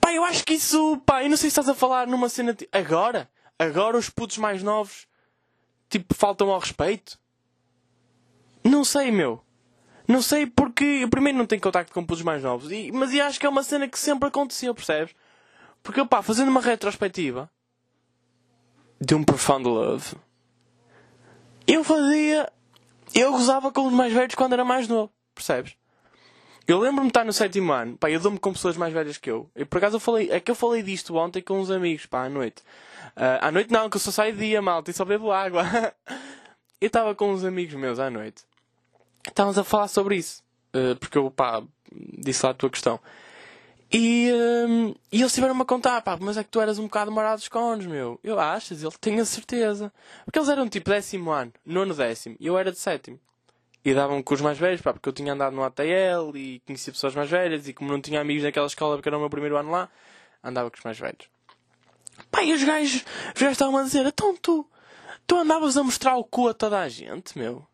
Pá, 0.00 0.12
eu 0.12 0.24
acho 0.24 0.44
que 0.44 0.54
isso, 0.54 0.98
pá, 1.04 1.24
eu 1.24 1.30
não 1.30 1.36
sei 1.36 1.50
se 1.50 1.58
estás 1.58 1.68
a 1.68 1.74
falar 1.74 2.06
numa 2.06 2.28
cena. 2.28 2.56
Agora? 2.70 3.28
Agora 3.58 3.96
os 3.96 4.08
putos 4.08 4.38
mais 4.38 4.62
novos, 4.62 5.06
tipo, 5.90 6.14
faltam 6.14 6.50
ao 6.50 6.58
respeito? 6.58 7.18
Não 8.64 8.84
sei, 8.84 9.10
meu. 9.10 9.42
Não 10.06 10.22
sei 10.22 10.46
porque 10.46 11.06
primeiro 11.10 11.38
não 11.38 11.46
tenho 11.46 11.60
contacto 11.60 11.92
com 11.92 12.04
putos 12.04 12.22
mais 12.22 12.42
novos. 12.42 12.70
E, 12.72 12.90
mas 12.92 13.12
eu 13.12 13.24
acho 13.24 13.38
que 13.38 13.46
é 13.46 13.48
uma 13.48 13.62
cena 13.62 13.88
que 13.88 13.98
sempre 13.98 14.28
aconteceu, 14.28 14.74
percebes? 14.74 15.14
Porque, 15.82 16.04
pá, 16.04 16.22
fazendo 16.22 16.48
uma 16.48 16.60
retrospectiva 16.60 17.50
de 19.00 19.14
um 19.14 19.24
Profound 19.24 19.68
Love, 19.68 20.14
eu 21.66 21.84
fazia. 21.84 22.52
Eu 23.14 23.32
gozava 23.32 23.72
com 23.72 23.86
os 23.86 23.92
mais 23.92 24.12
velhos 24.12 24.34
quando 24.34 24.52
era 24.52 24.64
mais 24.64 24.86
novo, 24.86 25.12
percebes? 25.34 25.76
Eu 26.70 26.78
lembro-me 26.78 27.08
de 27.08 27.10
estar 27.10 27.24
no 27.24 27.32
sétimo 27.32 27.72
ano, 27.72 27.96
pá, 27.96 28.10
eu 28.10 28.20
dou-me 28.20 28.38
com 28.38 28.52
pessoas 28.52 28.76
mais 28.76 28.92
velhas 28.92 29.18
que 29.18 29.30
eu. 29.30 29.50
E 29.56 29.64
por 29.64 29.78
acaso 29.78 29.96
eu 29.96 30.00
falei, 30.00 30.30
é 30.30 30.38
que 30.38 30.50
eu 30.50 30.54
falei 30.54 30.82
disto 30.82 31.16
ontem 31.16 31.42
com 31.42 31.58
uns 31.60 31.70
amigos, 31.70 32.06
pá, 32.06 32.24
à 32.24 32.28
noite. 32.28 32.62
Uh, 33.16 33.38
à 33.40 33.50
noite 33.50 33.72
não, 33.72 33.90
que 33.90 33.96
eu 33.96 34.00
só 34.00 34.10
saio 34.10 34.32
de 34.32 34.38
dia, 34.38 34.62
malta, 34.62 34.90
e 34.90 34.94
só 34.94 35.04
bebo 35.04 35.32
água. 35.32 35.64
eu 36.80 36.86
estava 36.86 37.14
com 37.14 37.32
uns 37.32 37.44
amigos 37.44 37.74
meus 37.74 37.98
à 37.98 38.08
noite 38.08 38.44
estávamos 39.26 39.58
a 39.58 39.64
falar 39.64 39.88
sobre 39.88 40.16
isso. 40.16 40.42
Uh, 40.74 40.96
porque 40.96 41.18
eu, 41.18 41.30
pá, 41.30 41.62
disse 41.92 42.44
lá 42.44 42.52
a 42.52 42.54
tua 42.54 42.70
questão. 42.70 43.00
E, 43.92 44.30
uh, 44.30 44.96
e 45.10 45.20
eles 45.20 45.34
tiveram-me 45.34 45.62
a 45.62 45.64
contar, 45.64 46.00
pá, 46.02 46.16
mas 46.20 46.36
é 46.36 46.44
que 46.44 46.50
tu 46.50 46.60
eras 46.60 46.78
um 46.78 46.84
bocado 46.84 47.10
marado 47.10 47.38
dos 47.38 47.48
cones, 47.48 47.86
meu. 47.86 48.20
Eu 48.22 48.38
achas? 48.38 48.82
Ele 48.82 48.94
tenho 49.00 49.20
a 49.20 49.24
certeza. 49.24 49.92
Porque 50.24 50.38
eles 50.38 50.48
eram 50.48 50.68
tipo 50.68 50.90
décimo 50.90 51.30
ano, 51.30 51.52
nono 51.66 51.94
décimo, 51.94 52.36
e 52.38 52.46
eu 52.46 52.56
era 52.56 52.70
de 52.70 52.78
sétimo. 52.78 53.18
E 53.84 53.94
davam 53.94 54.22
com 54.22 54.34
os 54.34 54.40
mais 54.40 54.58
velhos, 54.58 54.82
pá, 54.82 54.92
porque 54.92 55.08
eu 55.08 55.12
tinha 55.12 55.32
andado 55.32 55.54
no 55.54 55.64
ATL 55.64 56.36
e 56.36 56.60
conhecia 56.66 56.92
pessoas 56.92 57.14
mais 57.14 57.30
velhas, 57.30 57.66
e 57.66 57.72
como 57.72 57.90
não 57.90 58.00
tinha 58.00 58.20
amigos 58.20 58.42
naquela 58.42 58.66
escola 58.66 58.96
porque 58.96 59.08
era 59.08 59.16
o 59.16 59.20
meu 59.20 59.30
primeiro 59.30 59.56
ano 59.56 59.70
lá, 59.70 59.88
andava 60.44 60.70
com 60.70 60.76
os 60.76 60.84
mais 60.84 60.98
velhos. 60.98 61.28
Pá, 62.30 62.42
e 62.42 62.52
os 62.52 62.62
gajos, 62.62 63.04
os 63.34 63.40
gajos 63.40 63.52
estavam 63.52 63.78
a 63.78 63.82
dizer, 63.82 64.04
então 64.04 64.36
tu, 64.36 64.68
tu 65.26 65.36
andavas 65.36 65.76
a 65.76 65.82
mostrar 65.82 66.16
o 66.16 66.24
cu 66.24 66.48
a 66.48 66.54
toda 66.54 66.78
a 66.78 66.88
gente, 66.88 67.38
meu. 67.38 67.66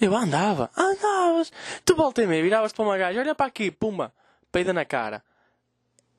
Eu 0.00 0.16
andava, 0.16 0.70
andavas. 0.76 1.52
Tu 1.84 1.94
volta 1.94 2.22
e 2.22 2.26
meia, 2.26 2.42
viravas 2.42 2.72
para 2.72 2.84
uma 2.84 2.96
gaja, 2.96 3.20
olha 3.20 3.34
para 3.34 3.46
aqui, 3.46 3.70
pumba, 3.70 4.12
peida 4.50 4.72
na 4.72 4.84
cara. 4.84 5.22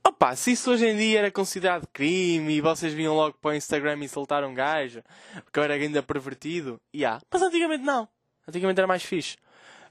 Opa, 0.04 0.36
se 0.36 0.52
isso 0.52 0.72
hoje 0.72 0.88
em 0.88 0.96
dia 0.96 1.20
era 1.20 1.32
considerado 1.32 1.88
crime 1.92 2.54
e 2.54 2.62
vocês 2.62 2.94
vinham 2.94 3.16
logo 3.16 3.38
para 3.40 3.52
o 3.52 3.54
Instagram 3.56 4.04
e 4.04 4.08
soltaram 4.08 4.50
um 4.50 4.54
gajo, 4.54 5.04
porque 5.44 5.60
eu 5.60 5.64
era 5.64 5.74
ainda 5.76 6.02
pervertido, 6.02 6.80
e 6.94 7.00
yeah. 7.00 7.22
Mas 7.30 7.42
antigamente 7.42 7.84
não. 7.84 8.08
Antigamente 8.48 8.80
era 8.80 8.88
mais 8.88 9.04
fixe. 9.04 9.38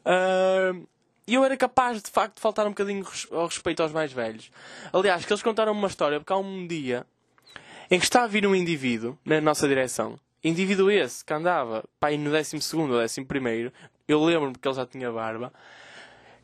Uh, 0.05 0.87
e 1.27 1.35
eu 1.35 1.45
era 1.45 1.57
capaz, 1.57 2.03
de 2.03 2.11
facto, 2.11 2.35
de 2.35 2.41
faltar 2.41 2.67
um 2.67 2.71
bocadinho 2.71 3.07
ao 3.31 3.47
respeito 3.47 3.83
aos 3.83 3.93
mais 3.93 4.13
velhos. 4.13 4.51
Aliás, 4.93 5.25
que 5.25 5.33
eles 5.33 5.43
contaram 5.43 5.73
uma 5.73 5.89
história, 5.89 6.19
porque 6.19 6.33
há 6.33 6.37
um 6.37 6.67
dia 6.67 7.07
em 7.91 7.99
que 7.99 8.05
está 8.05 8.25
a 8.25 8.27
vir 8.27 8.47
um 8.47 8.55
indivíduo 8.55 9.19
na 9.25 9.41
nossa 9.41 9.69
direção 9.69 10.19
indivíduo 10.43 10.91
esse 10.91 11.25
que 11.25 11.33
andava 11.33 11.85
pá, 11.99 12.11
no 12.13 12.31
12 12.31 12.57
ou 12.75 13.03
11, 13.03 13.73
eu 14.09 14.25
lembro-me 14.25 14.57
que 14.57 14.67
ele 14.67 14.75
já 14.75 14.87
tinha 14.87 15.13
barba, 15.13 15.53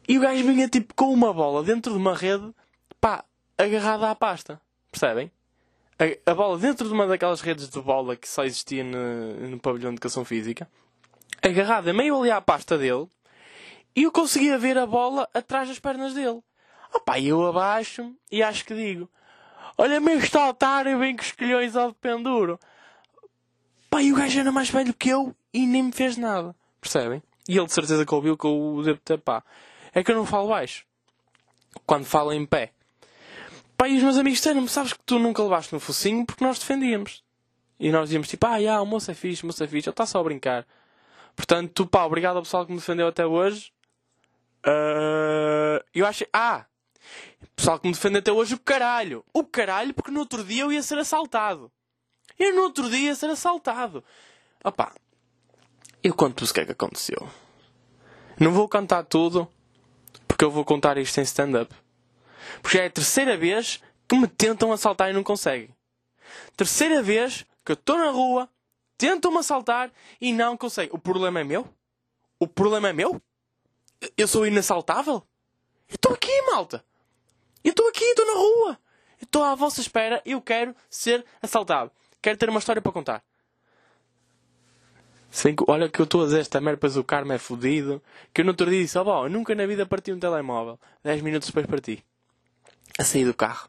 e 0.08 0.18
o 0.18 0.20
gajo 0.20 0.44
vinha 0.44 0.68
tipo 0.68 0.94
com 0.94 1.12
uma 1.12 1.32
bola 1.32 1.62
dentro 1.62 1.92
de 1.92 1.98
uma 1.98 2.14
rede, 2.14 2.54
pá, 3.00 3.24
agarrada 3.58 4.10
à 4.10 4.14
pasta. 4.14 4.60
Percebem? 4.90 5.30
A, 5.98 6.30
a 6.30 6.34
bola 6.34 6.58
dentro 6.58 6.86
de 6.86 6.94
uma 6.94 7.06
daquelas 7.06 7.40
redes 7.40 7.68
de 7.68 7.80
bola 7.80 8.14
que 8.14 8.28
só 8.28 8.44
existia 8.44 8.84
no, 8.84 9.48
no 9.48 9.58
pavilhão 9.58 9.90
de 9.90 9.96
educação 9.96 10.24
física, 10.24 10.68
agarrada 11.46 11.92
meio 11.92 12.18
ali 12.18 12.30
à 12.30 12.40
pasta 12.40 12.76
dele, 12.76 13.08
e 13.94 14.02
eu 14.02 14.12
conseguia 14.12 14.58
ver 14.58 14.76
a 14.76 14.86
bola 14.86 15.28
atrás 15.32 15.68
das 15.68 15.78
pernas 15.78 16.14
dele. 16.14 16.42
Opá, 16.92 17.18
eu 17.18 17.46
abaixo 17.46 18.14
e 18.30 18.42
acho 18.42 18.64
que 18.64 18.74
digo: 18.74 19.10
Olha-me 19.78 20.12
este 20.12 20.36
otário, 20.36 20.98
vem 20.98 21.16
com 21.16 21.22
os 21.22 21.32
colhões 21.32 21.76
ao 21.76 21.92
penduro. 21.92 22.58
Pá, 23.90 24.02
e 24.02 24.12
o 24.12 24.16
gajo 24.16 24.40
era 24.40 24.52
mais 24.52 24.70
velho 24.70 24.94
que 24.94 25.08
eu 25.08 25.34
e 25.52 25.66
nem 25.66 25.84
me 25.84 25.92
fez 25.92 26.16
nada. 26.16 26.54
Percebem? 26.80 27.22
E 27.48 27.56
ele 27.56 27.66
de 27.66 27.72
certeza 27.72 28.04
que 28.04 28.14
ouviu 28.14 28.36
que 28.36 28.46
eu 28.46 28.82
devo 28.82 29.22
pá. 29.22 29.42
É 29.94 30.02
que 30.02 30.10
eu 30.10 30.16
não 30.16 30.26
falo 30.26 30.48
baixo. 30.48 30.84
Quando 31.86 32.04
falo 32.04 32.32
em 32.32 32.44
pé. 32.44 32.72
Pá, 33.76 33.88
e 33.88 33.96
os 33.96 34.02
meus 34.02 34.16
amigos 34.16 34.38
disseram-me, 34.38 34.68
sabes 34.68 34.92
que 34.92 35.00
tu 35.04 35.18
nunca 35.18 35.42
levaste 35.42 35.72
no 35.72 35.80
focinho 35.80 36.24
porque 36.24 36.44
nós 36.44 36.58
defendíamos. 36.58 37.22
E 37.78 37.90
nós 37.90 38.04
dizíamos 38.04 38.28
tipo, 38.28 38.46
ah, 38.46 38.60
já, 38.60 38.80
o 38.80 38.86
moço 38.86 39.10
é 39.10 39.14
fixe, 39.14 39.42
o 39.42 39.46
moço 39.46 39.62
é 39.62 39.66
fixe, 39.66 39.88
ele 39.88 39.92
está 39.92 40.06
só 40.06 40.20
a 40.20 40.24
brincar. 40.24 40.66
Portanto, 41.36 41.86
pá, 41.86 42.04
obrigado 42.04 42.36
ao 42.36 42.42
pessoal 42.42 42.64
que 42.64 42.72
me 42.72 42.78
defendeu 42.78 43.06
até 43.06 43.26
hoje. 43.26 43.70
Uh, 44.66 45.84
eu 45.94 46.06
acho. 46.06 46.24
Ah! 46.32 46.66
Pessoal 47.54 47.78
que 47.78 47.86
me 47.86 47.94
defende 47.94 48.18
até 48.18 48.32
hoje, 48.32 48.54
o 48.54 48.58
caralho! 48.58 49.24
O 49.32 49.44
caralho, 49.44 49.94
porque 49.94 50.10
no 50.10 50.20
outro 50.20 50.42
dia 50.42 50.62
eu 50.64 50.72
ia 50.72 50.82
ser 50.82 50.98
assaltado. 50.98 51.70
E 52.38 52.52
no 52.52 52.62
outro 52.62 52.90
dia 52.90 53.14
ser 53.14 53.30
assaltado. 53.30 54.02
Opá, 54.64 54.92
eu 56.02 56.14
conto-vos 56.14 56.50
o 56.50 56.54
que 56.54 56.60
é 56.60 56.64
que 56.66 56.72
aconteceu. 56.72 57.28
Não 58.38 58.52
vou 58.52 58.68
contar 58.68 59.04
tudo, 59.04 59.48
porque 60.28 60.44
eu 60.44 60.50
vou 60.50 60.64
contar 60.64 60.98
isto 60.98 61.18
em 61.18 61.22
stand-up. 61.22 61.74
Porque 62.60 62.78
já 62.78 62.84
é 62.84 62.86
a 62.86 62.90
terceira 62.90 63.36
vez 63.36 63.80
que 64.08 64.16
me 64.16 64.26
tentam 64.26 64.72
assaltar 64.72 65.10
e 65.10 65.12
não 65.12 65.22
conseguem. 65.22 65.74
Terceira 66.56 67.02
vez 67.02 67.44
que 67.64 67.72
eu 67.72 67.74
estou 67.74 67.96
na 67.96 68.10
rua, 68.10 68.48
tentam-me 68.96 69.38
assaltar 69.38 69.90
e 70.20 70.32
não 70.32 70.56
conseguem. 70.56 70.94
O 70.94 70.98
problema 70.98 71.40
é 71.40 71.44
meu? 71.44 71.68
O 72.38 72.46
problema 72.46 72.88
é 72.88 72.92
meu? 72.92 73.20
Eu 74.16 74.28
sou 74.28 74.46
inassaltável? 74.46 75.22
Eu 75.88 75.94
estou 75.94 76.12
aqui, 76.12 76.42
malta! 76.42 76.84
Eu 77.64 77.70
estou 77.70 77.88
aqui, 77.88 78.04
estou 78.04 78.26
na 78.26 78.32
rua! 78.32 78.78
Estou 79.20 79.42
à 79.42 79.54
vossa 79.54 79.80
espera 79.80 80.22
e 80.24 80.32
eu 80.32 80.42
quero 80.42 80.74
ser 80.90 81.24
assaltado. 81.40 81.90
Quero 82.20 82.36
ter 82.36 82.48
uma 82.48 82.58
história 82.58 82.82
para 82.82 82.92
contar. 82.92 83.24
Que, 85.30 85.54
olha 85.68 85.88
que 85.88 86.00
eu 86.00 86.04
estou 86.04 86.22
a 86.22 86.24
dizer 86.24 86.40
esta 86.40 86.60
merda, 86.60 86.76
depois 86.76 86.96
o 86.96 87.04
karma 87.04 87.34
é 87.34 87.38
fodido. 87.38 88.02
Que 88.32 88.40
eu 88.40 88.44
no 88.44 88.52
outro 88.52 88.70
dia 88.70 88.80
disse, 88.82 88.98
oh, 88.98 89.04
bom, 89.04 89.28
nunca 89.28 89.54
na 89.54 89.66
vida 89.66 89.84
parti 89.84 90.12
um 90.12 90.18
telemóvel. 90.18 90.78
10 91.04 91.22
minutos 91.22 91.48
depois 91.48 91.66
parti. 91.66 92.04
A 92.98 93.04
sair 93.04 93.24
do 93.24 93.34
carro. 93.34 93.68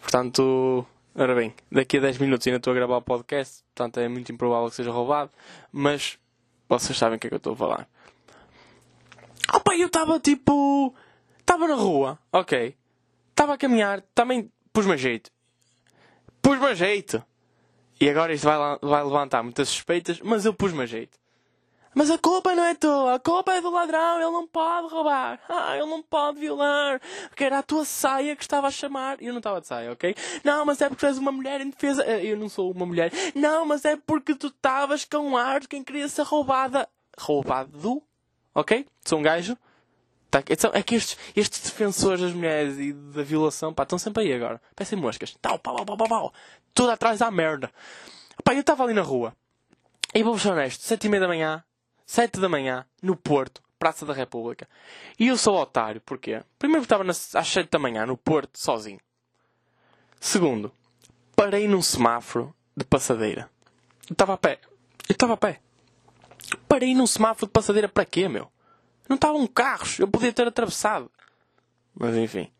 Portanto, 0.00 0.86
ora 1.14 1.34
bem, 1.34 1.54
daqui 1.70 1.98
a 1.98 2.00
10 2.00 2.18
minutos 2.18 2.46
ainda 2.46 2.56
estou 2.56 2.72
a 2.72 2.74
gravar 2.74 2.96
o 2.96 3.02
podcast. 3.02 3.62
Portanto, 3.74 4.00
é 4.00 4.08
muito 4.08 4.32
improvável 4.32 4.68
que 4.68 4.76
seja 4.76 4.90
roubado. 4.90 5.30
Mas, 5.70 6.18
vocês 6.68 6.96
sabem 6.96 7.16
o 7.16 7.20
que 7.20 7.26
é 7.26 7.30
que 7.30 7.34
eu 7.34 7.38
estou 7.38 7.52
a 7.52 7.56
falar. 7.56 7.88
Opa, 9.54 9.74
eu 9.76 9.86
estava 9.86 10.18
tipo... 10.20 10.94
Estava 11.38 11.66
na 11.66 11.74
rua, 11.74 12.18
ok. 12.32 12.76
Estava 13.30 13.54
a 13.54 13.58
caminhar, 13.58 14.00
também 14.14 14.50
pus-me 14.72 14.92
a 14.92 14.96
jeito. 14.96 15.30
Pus-me 16.40 16.66
a 16.66 16.74
jeito. 16.74 17.22
E 18.00 18.08
agora 18.08 18.32
isto 18.32 18.44
vai, 18.44 18.78
vai 18.80 19.04
levantar 19.04 19.42
muitas 19.42 19.68
suspeitas, 19.68 20.20
mas 20.20 20.44
eu 20.44 20.54
pus-me 20.54 20.82
a 20.82 20.86
jeito. 20.86 21.18
Mas 21.94 22.10
a 22.10 22.16
culpa 22.16 22.54
não 22.54 22.64
é 22.64 22.74
tua, 22.74 23.14
a 23.14 23.18
culpa 23.18 23.52
é 23.52 23.60
do 23.60 23.70
ladrão, 23.70 24.16
ele 24.16 24.30
não 24.30 24.46
pode 24.46 24.88
roubar, 24.88 25.38
ah, 25.48 25.76
ele 25.76 25.86
não 25.86 26.02
pode 26.02 26.40
violar, 26.40 27.00
porque 27.28 27.44
era 27.44 27.58
a 27.58 27.62
tua 27.62 27.84
saia 27.84 28.34
que 28.34 28.42
estava 28.42 28.66
a 28.66 28.70
chamar. 28.70 29.20
E 29.20 29.26
eu 29.26 29.32
não 29.32 29.40
estava 29.40 29.60
de 29.60 29.66
saia, 29.66 29.92
ok? 29.92 30.14
Não, 30.42 30.64
mas 30.64 30.80
é 30.80 30.88
porque 30.88 31.00
tu 31.00 31.06
és 31.06 31.18
uma 31.18 31.30
mulher 31.30 31.60
em 31.60 31.68
defesa. 31.68 32.02
Eh, 32.04 32.26
eu 32.26 32.36
não 32.36 32.48
sou 32.48 32.70
uma 32.70 32.86
mulher. 32.86 33.12
Não, 33.34 33.66
mas 33.66 33.84
é 33.84 33.96
porque 33.96 34.34
tu 34.34 34.46
estavas 34.46 35.04
com 35.04 35.36
ar 35.36 35.60
de 35.60 35.68
quem 35.68 35.84
queria 35.84 36.08
ser 36.08 36.22
roubada. 36.22 36.88
Roubado? 37.18 38.02
Ok? 38.54 38.86
Sou 39.04 39.18
um 39.18 39.22
gajo. 39.22 39.56
Tá, 40.30 40.42
então, 40.48 40.70
é 40.72 40.82
que 40.82 40.94
estes, 40.94 41.18
estes 41.36 41.60
defensores 41.60 42.22
das 42.22 42.32
mulheres 42.32 42.78
e 42.78 42.94
da 42.94 43.22
violação, 43.22 43.74
pá, 43.74 43.82
estão 43.82 43.98
sempre 43.98 44.22
aí 44.22 44.32
agora. 44.32 44.62
Parecem 44.74 44.98
moscas. 44.98 45.36
Tal, 45.42 45.58
pau, 45.58 45.84
pau, 45.84 45.94
pau, 45.94 46.08
pau. 46.08 46.32
Tudo 46.72 46.90
atrás 46.90 47.18
da 47.18 47.30
merda. 47.30 47.70
Pá, 48.42 48.54
eu 48.54 48.60
estava 48.60 48.82
ali 48.82 48.94
na 48.94 49.02
rua. 49.02 49.36
E 50.14 50.22
vou 50.22 50.38
ser 50.38 50.52
honesto, 50.52 50.82
sete 50.82 51.06
e 51.06 51.10
meia 51.10 51.20
da 51.20 51.28
manhã, 51.28 51.62
7 52.12 52.40
da 52.40 52.46
manhã, 52.46 52.84
no 53.00 53.16
Porto, 53.16 53.62
Praça 53.78 54.04
da 54.04 54.12
República. 54.12 54.68
E 55.18 55.28
eu 55.28 55.38
sou 55.38 55.56
otário, 55.56 55.98
porquê? 56.02 56.42
Primeiro 56.58 56.82
estava 56.82 57.10
às 57.10 57.48
7 57.48 57.70
da 57.70 57.78
manhã, 57.78 58.04
no 58.04 58.18
Porto, 58.18 58.58
sozinho. 58.58 59.00
Segundo, 60.20 60.70
parei 61.34 61.66
num 61.66 61.80
semáforo 61.80 62.54
de 62.76 62.84
passadeira. 62.84 63.48
Eu 64.10 64.12
estava 64.12 64.34
a 64.34 64.36
pé. 64.36 64.60
Eu 65.08 65.14
estava 65.14 65.32
a 65.32 65.36
pé. 65.38 65.62
Parei 66.68 66.94
num 66.94 67.06
semáforo 67.06 67.46
de 67.46 67.52
passadeira 67.52 67.88
para 67.88 68.04
quê, 68.04 68.28
meu? 68.28 68.52
Não 69.08 69.14
estavam 69.14 69.46
carros, 69.46 69.98
eu 69.98 70.06
podia 70.06 70.34
ter 70.34 70.46
atravessado. 70.46 71.10
Mas 71.94 72.14
enfim. 72.14 72.52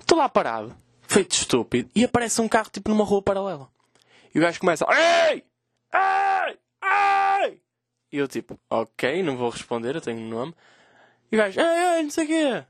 Estou 0.00 0.16
lá 0.16 0.30
parado, 0.30 0.74
feito 1.02 1.32
estúpido, 1.32 1.90
e 1.94 2.02
aparece 2.02 2.40
um 2.40 2.48
carro 2.48 2.70
tipo 2.70 2.88
numa 2.88 3.04
rua 3.04 3.20
paralela. 3.20 3.68
E 4.34 4.38
o 4.38 4.42
gajo 4.42 4.58
começa: 4.60 4.86
Ei! 4.88 5.44
Ei! 5.92 6.58
Ei! 6.82 7.65
E 8.16 8.18
eu 8.18 8.26
tipo, 8.26 8.58
ok, 8.70 9.22
não 9.22 9.36
vou 9.36 9.50
responder, 9.50 9.94
eu 9.94 10.00
tenho 10.00 10.18
um 10.18 10.28
nome. 10.30 10.54
E 11.30 11.36
o 11.36 11.38
gajo, 11.38 11.60
ei, 11.60 11.96
ei, 11.96 12.02
não 12.02 12.10
sei 12.10 12.24
o 12.24 12.26
quê. 12.26 12.64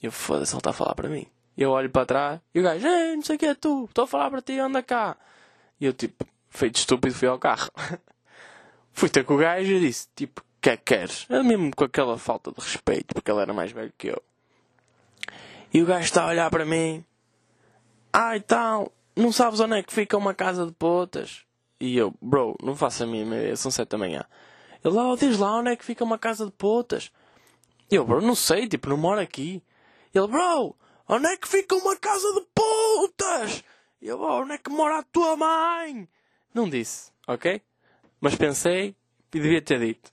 E 0.00 0.06
eu, 0.06 0.12
foda-se, 0.12 0.52
ele 0.52 0.60
está 0.60 0.70
a 0.70 0.72
falar 0.72 0.94
para 0.94 1.08
mim. 1.08 1.26
E 1.56 1.62
eu 1.62 1.72
olho 1.72 1.90
para 1.90 2.06
trás 2.06 2.40
e 2.54 2.60
o 2.60 2.62
gajo, 2.62 2.86
ei, 2.86 3.16
não 3.16 3.22
sei 3.22 3.34
o 3.34 3.38
quê, 3.40 3.56
tu, 3.56 3.86
estou 3.86 4.04
a 4.04 4.06
falar 4.06 4.30
para 4.30 4.40
ti, 4.40 4.56
anda 4.56 4.84
cá. 4.84 5.16
E 5.80 5.86
eu 5.86 5.92
tipo, 5.92 6.24
feito 6.48 6.76
estúpido, 6.76 7.12
fui 7.12 7.26
ao 7.26 7.40
carro. 7.40 7.72
fui 8.94 9.08
ter 9.08 9.24
com 9.24 9.34
o 9.34 9.38
gajo 9.38 9.72
e 9.72 9.80
disse, 9.80 10.06
tipo, 10.14 10.44
que 10.62 10.70
é 10.70 10.76
que 10.76 10.84
queres? 10.84 11.26
Eu 11.28 11.42
mesmo 11.42 11.74
com 11.74 11.82
aquela 11.82 12.16
falta 12.16 12.52
de 12.52 12.60
respeito, 12.60 13.16
porque 13.16 13.28
ele 13.32 13.40
era 13.40 13.52
mais 13.52 13.72
velho 13.72 13.92
que 13.98 14.06
eu. 14.06 14.22
E 15.72 15.82
o 15.82 15.86
gajo 15.86 16.04
está 16.04 16.22
a 16.22 16.28
olhar 16.28 16.48
para 16.50 16.64
mim. 16.64 17.04
Ah, 18.12 18.36
e 18.36 18.40
tal, 18.40 18.92
não 19.16 19.32
sabes 19.32 19.58
onde 19.58 19.76
é 19.76 19.82
que 19.82 19.92
fica 19.92 20.16
uma 20.16 20.34
casa 20.34 20.64
de 20.64 20.70
potas? 20.70 21.42
E 21.80 21.96
eu, 21.96 22.14
bro, 22.22 22.56
não 22.62 22.76
faço 22.76 23.02
a 23.02 23.06
ideia, 23.08 23.56
são 23.56 23.72
sete 23.72 23.88
da 23.88 23.98
manhã. 23.98 24.24
Ele, 24.84 24.98
oh, 24.98 25.16
diz 25.16 25.38
lá 25.38 25.58
onde 25.58 25.70
é 25.70 25.76
que 25.76 25.84
fica 25.84 26.04
uma 26.04 26.18
casa 26.18 26.44
de 26.44 26.52
putas. 26.52 27.10
E 27.90 27.94
eu, 27.94 28.04
bro, 28.04 28.20
não 28.20 28.34
sei, 28.34 28.68
tipo, 28.68 28.90
não 28.90 28.98
moro 28.98 29.20
aqui. 29.20 29.62
Ele, 30.12 30.26
bro, 30.26 30.76
onde 31.08 31.26
é 31.26 31.36
que 31.36 31.48
fica 31.48 31.74
uma 31.74 31.96
casa 31.96 32.32
de 32.34 32.46
putas? 32.54 33.64
E 34.02 34.08
eu, 34.08 34.18
bro, 34.18 34.42
onde 34.42 34.52
é 34.52 34.58
que 34.58 34.70
mora 34.70 34.98
a 34.98 35.02
tua 35.02 35.36
mãe? 35.36 36.06
Não 36.52 36.68
disse, 36.68 37.10
ok? 37.26 37.62
Mas 38.20 38.34
pensei 38.34 38.94
e 39.32 39.40
devia 39.40 39.62
ter 39.62 39.80
dito. 39.80 40.12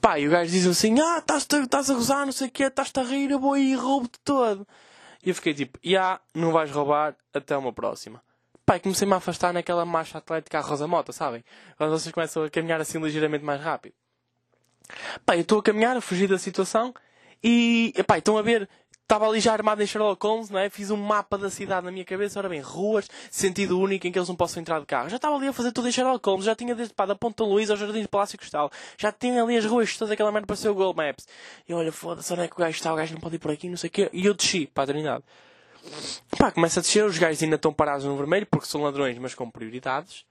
Pá, 0.00 0.18
e 0.18 0.28
o 0.28 0.30
gajo 0.30 0.50
diz 0.50 0.66
assim, 0.66 1.00
ah, 1.00 1.18
estás 1.18 1.90
a 1.90 1.94
gozar, 1.94 2.24
não 2.24 2.32
sei 2.32 2.48
o 2.48 2.50
quê, 2.50 2.64
estás-te 2.64 3.00
a 3.00 3.02
rir, 3.02 3.30
eu 3.30 3.40
vou 3.40 3.54
aí 3.54 3.72
e 3.72 3.74
roubo-te 3.74 4.20
todo. 4.20 4.68
E 5.24 5.30
eu 5.30 5.34
fiquei 5.34 5.54
tipo, 5.54 5.78
já, 5.82 5.90
yeah, 5.90 6.20
não 6.34 6.52
vais 6.52 6.70
roubar, 6.70 7.16
até 7.34 7.56
uma 7.56 7.72
próxima. 7.72 8.22
Pai, 8.68 8.78
comecei-me 8.78 9.14
a 9.14 9.16
afastar 9.16 9.50
naquela 9.54 9.86
marcha 9.86 10.18
atlética 10.18 10.58
à 10.58 10.60
Rosa 10.60 10.86
Mota, 10.86 11.10
sabem? 11.10 11.42
Quando 11.78 11.88
vocês 11.88 12.12
começam 12.12 12.44
a 12.44 12.50
caminhar 12.50 12.78
assim 12.78 13.00
ligeiramente 13.00 13.42
mais 13.42 13.62
rápido. 13.62 13.94
Pai, 15.24 15.38
eu 15.38 15.40
estou 15.40 15.60
a 15.60 15.62
caminhar, 15.62 15.96
a 15.96 16.02
fugir 16.02 16.28
da 16.28 16.36
situação 16.36 16.92
e, 17.42 17.94
pai, 18.06 18.18
estão 18.18 18.36
a 18.36 18.42
ver, 18.42 18.68
estava 19.02 19.26
ali 19.26 19.40
já 19.40 19.54
armado 19.54 19.82
em 19.82 19.86
Sherlock 19.86 20.22
Holmes, 20.22 20.50
não 20.50 20.58
é? 20.58 20.68
Fiz 20.68 20.90
um 20.90 20.98
mapa 20.98 21.38
da 21.38 21.48
cidade 21.48 21.86
na 21.86 21.90
minha 21.90 22.04
cabeça, 22.04 22.38
ora 22.38 22.46
bem, 22.46 22.60
ruas, 22.60 23.08
sentido 23.30 23.80
único 23.80 24.06
em 24.06 24.12
que 24.12 24.18
eles 24.18 24.28
não 24.28 24.36
possam 24.36 24.60
entrar 24.60 24.80
de 24.80 24.84
carro. 24.84 25.08
Já 25.08 25.16
estava 25.16 25.34
ali 25.34 25.48
a 25.48 25.52
fazer 25.54 25.72
tudo 25.72 25.88
em 25.88 25.92
Sherlock 25.92 26.28
Holmes, 26.28 26.44
já 26.44 26.54
tinha 26.54 26.74
desde 26.74 26.92
pá, 26.92 27.06
da 27.06 27.14
Ponta 27.14 27.44
Luís 27.44 27.70
ao 27.70 27.76
Jardim 27.78 28.02
de 28.02 28.08
Palácio 28.08 28.36
Cristal, 28.36 28.70
já 28.98 29.10
tinha 29.10 29.42
ali 29.42 29.56
as 29.56 29.64
ruas 29.64 29.96
todas 29.96 30.12
aquela 30.12 30.30
merda 30.30 30.46
para 30.46 30.56
ser 30.56 30.68
o 30.68 30.74
Google 30.74 30.92
Maps. 30.92 31.26
E 31.66 31.72
olha, 31.72 31.90
foda-se, 31.90 32.30
onde 32.34 32.42
é 32.42 32.48
que 32.48 32.54
o 32.54 32.58
gajo 32.58 32.76
está? 32.76 32.92
O 32.92 32.96
gajo 32.96 33.14
não 33.14 33.20
pode 33.22 33.36
ir 33.36 33.38
por 33.38 33.50
aqui, 33.50 33.66
não 33.66 33.78
sei 33.78 33.88
o 33.88 33.90
quê. 33.90 34.10
E 34.12 34.26
eu 34.26 34.34
desci 34.34 34.66
para 34.66 34.84
a 34.84 34.86
Trindade. 34.88 35.24
Pá, 36.38 36.52
começa 36.52 36.80
a 36.80 36.82
descer, 36.82 37.04
os 37.04 37.18
gajos 37.18 37.42
ainda 37.42 37.56
estão 37.56 37.72
parados 37.72 38.04
no 38.04 38.16
vermelho, 38.16 38.46
porque 38.46 38.66
são 38.66 38.82
ladrões, 38.82 39.18
mas 39.18 39.34
com 39.34 39.50
prioridades. 39.50 40.24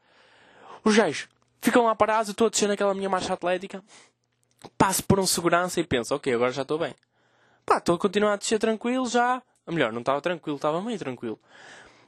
Os 0.84 0.96
gajos 0.96 1.28
ficam 1.62 1.86
lá 1.86 1.96
parados, 1.96 2.30
eu 2.30 2.32
estou 2.32 2.48
a 2.48 2.50
descer 2.50 2.68
naquela 2.68 2.94
minha 2.94 3.10
marcha 3.10 3.34
atlética, 3.34 3.84
passo 4.78 5.04
por 5.04 5.20
um 5.20 5.26
segurança 5.26 5.80
e 5.80 5.84
penso, 5.84 6.16
ok, 6.16 6.34
agora 6.34 6.52
já 6.52 6.62
estou 6.62 6.78
bem. 6.78 6.96
Pá, 7.66 7.78
estou 7.78 7.96
a 7.96 8.00
continuar 8.00 8.34
a 8.34 8.36
descer 8.38 8.60
tranquilo 8.60 9.08
já. 9.08 9.42
Ou 9.66 9.74
melhor, 9.74 9.92
não 9.92 10.00
estava 10.00 10.22
tranquilo, 10.22 10.56
estava 10.56 10.82
meio 10.82 10.98
tranquilo. 10.98 11.40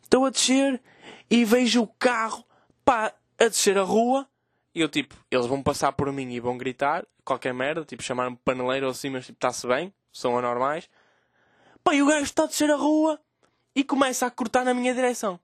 Estou 0.01 0.25
a 0.25 0.29
descer 0.29 0.81
e 1.29 1.43
vejo 1.43 1.81
o 1.81 1.88
carro, 1.88 2.45
pá, 2.85 3.13
a 3.38 3.47
descer 3.47 3.77
a 3.77 3.83
rua. 3.83 4.25
E 4.73 4.79
eu, 4.79 4.88
tipo, 4.88 5.15
eles 5.29 5.45
vão 5.45 5.62
passar 5.62 5.91
por 5.91 6.12
mim 6.13 6.31
e 6.31 6.39
vão 6.39 6.57
gritar 6.57 7.05
qualquer 7.25 7.53
merda, 7.53 7.83
tipo, 7.83 8.01
chamar-me 8.01 8.38
paneleiro 8.38 8.85
ou 8.85 8.91
assim, 8.91 9.09
mas 9.09 9.25
tipo, 9.25 9.38
está-se 9.38 9.67
bem, 9.67 9.93
são 10.13 10.38
anormais. 10.38 10.89
Pá, 11.83 11.93
e 11.93 12.01
o 12.01 12.07
gajo 12.07 12.23
está 12.23 12.43
a 12.43 12.47
descer 12.47 12.71
a 12.71 12.75
rua 12.75 13.19
e 13.80 13.84
começa 13.86 14.26
a 14.26 14.30
cortar 14.30 14.65
na 14.65 14.74
minha 14.74 14.94
direção. 14.94 15.39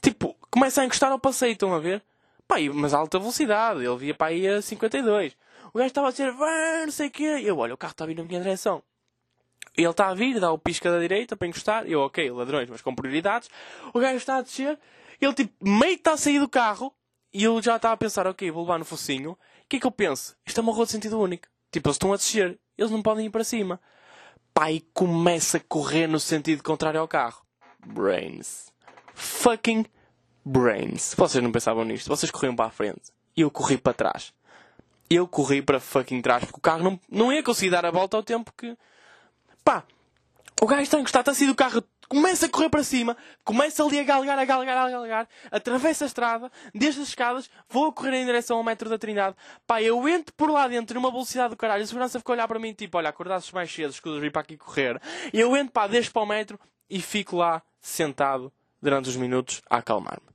Tipo, 0.00 0.36
começa 0.52 0.80
a 0.82 0.84
encostar 0.84 1.10
ao 1.10 1.18
passeio, 1.18 1.54
estão 1.54 1.74
a 1.74 1.80
ver? 1.80 2.00
Pá, 2.46 2.56
mas 2.72 2.94
a 2.94 2.98
alta 2.98 3.18
velocidade, 3.18 3.84
ele 3.84 3.96
via 3.96 4.14
para 4.14 4.28
aí 4.28 4.46
a 4.46 4.62
52. 4.62 5.36
O 5.72 5.78
gajo 5.78 5.88
estava 5.88 6.08
a 6.08 6.10
dizer, 6.12 6.32
não 6.32 6.92
sei 6.92 7.08
o 7.08 7.10
quê. 7.10 7.40
Eu, 7.42 7.58
olha, 7.58 7.74
o 7.74 7.76
carro 7.76 7.90
está 7.90 8.04
a 8.04 8.06
vir 8.06 8.16
na 8.16 8.22
minha 8.22 8.40
direção. 8.40 8.80
Ele 9.76 9.88
está 9.88 10.10
a 10.10 10.14
vir, 10.14 10.38
dá 10.38 10.52
o 10.52 10.58
pisca 10.58 10.92
da 10.92 11.00
direita 11.00 11.36
para 11.36 11.48
encostar. 11.48 11.88
Eu, 11.88 12.02
ok, 12.02 12.30
ladrões, 12.30 12.70
mas 12.70 12.80
com 12.80 12.94
prioridades. 12.94 13.50
O 13.92 13.98
gajo 13.98 14.16
está 14.16 14.36
a 14.36 14.42
descer. 14.42 14.78
Ele, 15.20 15.34
tipo, 15.34 15.52
meio 15.60 15.94
está 15.94 16.12
a 16.12 16.16
sair 16.16 16.38
do 16.38 16.48
carro. 16.48 16.94
E 17.32 17.42
eu 17.42 17.60
já 17.60 17.74
estava 17.74 17.94
a 17.94 17.96
pensar, 17.96 18.28
ok, 18.28 18.48
vou 18.52 18.62
levar 18.62 18.78
no 18.78 18.84
focinho. 18.84 19.32
O 19.32 19.38
que 19.68 19.78
é 19.78 19.80
que 19.80 19.86
eu 19.86 19.90
penso? 19.90 20.36
Isto 20.46 20.60
é 20.60 20.62
uma 20.62 20.72
rua 20.72 20.86
de 20.86 20.92
sentido 20.92 21.18
único. 21.18 21.48
Tipo, 21.72 21.88
eles 21.88 21.96
estão 21.96 22.12
a 22.12 22.16
descer. 22.16 22.60
Eles 22.78 22.92
não 22.92 23.02
podem 23.02 23.26
ir 23.26 23.30
para 23.30 23.42
cima 23.42 23.80
pai 24.54 24.82
começa 24.94 25.56
a 25.56 25.60
correr 25.60 26.06
no 26.06 26.20
sentido 26.20 26.62
contrário 26.62 27.00
ao 27.00 27.08
carro. 27.08 27.42
Brains. 27.84 28.72
Fucking 29.12 29.84
brains. 30.44 31.14
Vocês 31.16 31.42
não 31.42 31.50
pensavam 31.50 31.84
nisto. 31.84 32.08
Vocês 32.08 32.30
corriam 32.30 32.54
para 32.54 32.66
a 32.66 32.70
frente. 32.70 33.12
E 33.36 33.40
eu 33.40 33.50
corri 33.50 33.76
para 33.76 33.92
trás. 33.92 34.32
Eu 35.10 35.26
corri 35.26 35.60
para 35.60 35.80
fucking 35.80 36.22
trás 36.22 36.44
porque 36.44 36.58
o 36.58 36.62
carro 36.62 36.84
não, 36.84 37.00
não 37.10 37.32
ia 37.32 37.42
conseguir 37.42 37.70
dar 37.70 37.84
a 37.84 37.90
volta 37.90 38.16
ao 38.16 38.22
tempo 38.22 38.52
que. 38.56 38.76
Pá! 39.64 39.84
O 40.62 40.66
gajo 40.66 40.82
está 40.82 40.98
encostado, 40.98 41.22
está 41.22 41.32
a 41.32 41.34
sair 41.34 41.48
do 41.48 41.54
carro 41.54 41.82
começa 42.08 42.46
a 42.46 42.48
correr 42.48 42.68
para 42.68 42.82
cima, 42.82 43.16
começa 43.44 43.82
ali 43.82 43.98
a 43.98 44.02
galgar, 44.02 44.38
a 44.38 44.44
galgar, 44.44 44.76
a 44.76 44.90
galgar, 44.90 45.28
atravessa 45.50 46.04
a 46.04 46.06
estrada, 46.06 46.52
desde 46.74 47.00
as 47.00 47.08
escadas, 47.08 47.50
vou 47.68 47.86
a 47.86 47.92
correr 47.92 48.16
em 48.16 48.26
direção 48.26 48.56
ao 48.56 48.64
metro 48.64 48.88
da 48.88 48.98
Trindade. 48.98 49.36
Pá, 49.66 49.82
eu 49.82 50.08
entro 50.08 50.34
por 50.34 50.50
lá 50.50 50.68
dentro 50.68 50.94
numa 50.94 51.10
velocidade 51.10 51.50
do 51.50 51.56
caralho. 51.56 51.82
A 51.82 51.86
segurança 51.86 52.18
ficou 52.18 52.32
a 52.32 52.36
olhar 52.36 52.48
para 52.48 52.58
mim, 52.58 52.72
tipo, 52.72 52.96
olha, 52.98 53.08
acordasses 53.08 53.50
mais 53.52 53.72
cedo, 53.72 53.90
escudas, 53.90 54.20
vim 54.20 54.30
para 54.30 54.42
aqui 54.42 54.56
correr. 54.56 55.00
E 55.32 55.40
eu 55.40 55.56
entro, 55.56 55.72
pá, 55.72 55.86
desço 55.86 56.12
para 56.12 56.22
o 56.22 56.26
metro 56.26 56.58
e 56.88 57.00
fico 57.00 57.36
lá, 57.36 57.62
sentado, 57.80 58.52
durante 58.80 59.08
os 59.08 59.16
minutos, 59.16 59.62
a 59.68 59.78
acalmar-me. 59.78 60.28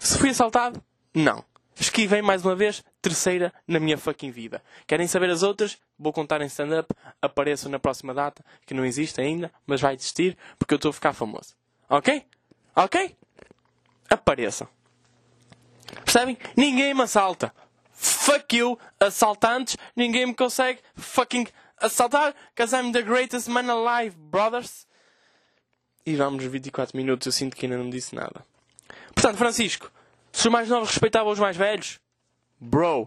Se 0.00 0.18
fui 0.18 0.30
assaltado? 0.30 0.82
Não. 1.14 1.44
Esquivei 1.78 2.22
mais 2.22 2.44
uma 2.44 2.54
vez, 2.54 2.84
terceira 3.02 3.52
na 3.66 3.80
minha 3.80 3.98
fucking 3.98 4.30
vida. 4.30 4.62
Querem 4.86 5.06
saber 5.06 5.30
as 5.30 5.42
outras? 5.42 5.76
Vou 5.98 6.12
contar 6.12 6.40
em 6.40 6.46
stand-up. 6.46 6.94
Apareço 7.20 7.68
na 7.68 7.78
próxima 7.78 8.14
data, 8.14 8.44
que 8.64 8.74
não 8.74 8.84
existe 8.84 9.20
ainda, 9.20 9.52
mas 9.66 9.80
vai 9.80 9.94
existir, 9.94 10.36
porque 10.58 10.74
eu 10.74 10.76
estou 10.76 10.90
a 10.90 10.94
ficar 10.94 11.12
famoso. 11.12 11.54
Ok? 11.88 12.24
Ok? 12.76 13.16
Apareçam. 14.08 14.68
Percebem? 16.04 16.38
Ninguém 16.56 16.94
me 16.94 17.02
assalta. 17.02 17.52
Fuck 17.92 18.56
you, 18.56 18.78
assaltantes. 19.00 19.76
Ninguém 19.96 20.26
me 20.26 20.34
consegue 20.34 20.80
fucking 20.94 21.46
assaltar, 21.78 22.34
cause 22.56 22.74
I'm 22.74 22.92
the 22.92 23.02
greatest 23.02 23.48
man 23.48 23.70
alive, 23.70 24.16
brothers. 24.16 24.86
E 26.06 26.14
vamos 26.16 26.44
24 26.44 26.96
minutos, 26.96 27.26
eu 27.26 27.32
sinto 27.32 27.56
que 27.56 27.66
ainda 27.66 27.78
não 27.78 27.88
disse 27.88 28.14
nada. 28.14 28.44
Portanto, 29.14 29.38
Francisco, 29.38 29.90
se 30.34 30.48
os 30.48 30.52
mais 30.52 30.68
novos 30.68 30.90
respeitavam 30.90 31.32
os 31.32 31.38
mais 31.38 31.56
velhos, 31.56 32.00
bro. 32.58 33.02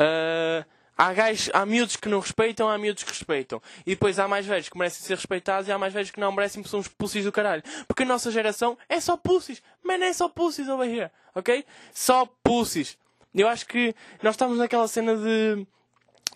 Uh, 0.00 0.64
há, 0.96 1.12
gajos, 1.12 1.50
há 1.52 1.66
miúdos 1.66 1.96
que 1.96 2.08
não 2.08 2.18
respeitam, 2.18 2.66
há 2.66 2.78
miúdos 2.78 3.02
que 3.02 3.10
respeitam. 3.10 3.60
E 3.86 3.90
depois 3.90 4.18
há 4.18 4.26
mais 4.26 4.46
velhos 4.46 4.70
que 4.70 4.78
merecem 4.78 5.06
ser 5.06 5.16
respeitados 5.16 5.68
e 5.68 5.72
há 5.72 5.76
mais 5.76 5.92
velhos 5.92 6.10
que 6.10 6.18
não 6.18 6.32
merecem 6.32 6.62
porque 6.62 6.70
são 6.70 6.80
os 6.80 6.88
pussies 6.88 7.26
do 7.26 7.30
caralho. 7.30 7.62
Porque 7.86 8.04
a 8.04 8.06
nossa 8.06 8.30
geração 8.30 8.76
é 8.88 8.98
só 9.00 9.18
pussies. 9.18 9.62
Man, 9.84 10.02
é 10.02 10.14
só 10.14 10.30
pussies 10.30 10.66
over 10.66 10.88
here. 10.88 11.10
Ok? 11.34 11.62
Só 11.92 12.26
pussies. 12.42 12.96
Eu 13.34 13.48
acho 13.48 13.66
que 13.66 13.94
nós 14.22 14.32
estamos 14.32 14.56
naquela 14.56 14.88
cena 14.88 15.14
de. 15.14 15.66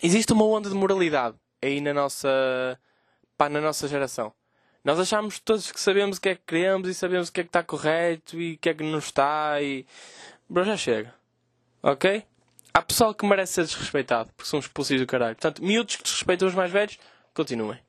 Existe 0.03 0.33
uma 0.33 0.45
onda 0.45 0.69
de 0.69 0.75
moralidade 0.75 1.35
aí 1.59 1.81
na 1.81 1.95
nossa. 1.95 2.79
pá, 3.35 3.49
na 3.49 3.59
nossa 3.59 3.87
geração. 3.87 4.31
Nós 4.83 4.99
achamos 4.99 5.39
todos 5.39 5.71
que 5.71 5.79
sabemos 5.79 6.17
o 6.17 6.21
que 6.21 6.29
é 6.29 6.35
que 6.35 6.41
queremos 6.45 6.87
e 6.89 6.93
sabemos 6.93 7.29
o 7.29 7.31
que 7.31 7.41
é 7.41 7.43
que 7.43 7.49
está 7.49 7.63
correto 7.63 8.39
e 8.39 8.53
o 8.53 8.57
que 8.57 8.69
é 8.69 8.73
que 8.73 8.83
não 8.83 8.99
está 8.99 9.61
e. 9.61 9.85
Bro, 10.49 10.63
já 10.63 10.77
chega. 10.77 11.13
Ok? 11.83 12.25
há 12.73 12.81
pessoal 12.81 13.13
que 13.13 13.25
merece 13.25 13.53
ser 13.53 13.65
desrespeitado, 13.65 14.31
porque 14.35 14.49
são 14.49 14.59
expulsos 14.59 14.99
do 14.99 15.05
caralho. 15.05 15.35
Portanto, 15.35 15.63
miúdos 15.63 15.95
que 15.95 16.03
desrespeitam 16.03 16.47
os 16.47 16.55
mais 16.55 16.71
velhos, 16.71 16.97
continuem. 17.33 17.79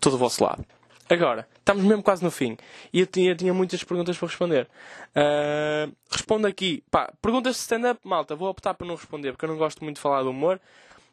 Todo 0.00 0.14
o 0.14 0.18
vosso 0.18 0.42
lado. 0.44 0.64
Agora, 1.10 1.48
estamos 1.58 1.82
mesmo 1.84 2.02
quase 2.02 2.22
no 2.22 2.30
fim. 2.30 2.56
E 2.92 3.00
eu 3.00 3.06
tinha, 3.06 3.34
tinha 3.34 3.54
muitas 3.54 3.82
perguntas 3.82 4.16
para 4.18 4.28
responder. 4.28 4.68
Uh, 5.16 5.92
respondo 6.10 6.46
aqui. 6.46 6.84
Pá, 6.90 7.10
perguntas 7.22 7.56
de 7.56 7.62
stand-up, 7.62 7.98
malta. 8.04 8.36
Vou 8.36 8.48
optar 8.48 8.74
por 8.74 8.86
não 8.86 8.94
responder, 8.94 9.32
porque 9.32 9.46
eu 9.46 9.48
não 9.48 9.56
gosto 9.56 9.82
muito 9.82 9.96
de 9.96 10.02
falar 10.02 10.22
do 10.22 10.30
humor. 10.30 10.60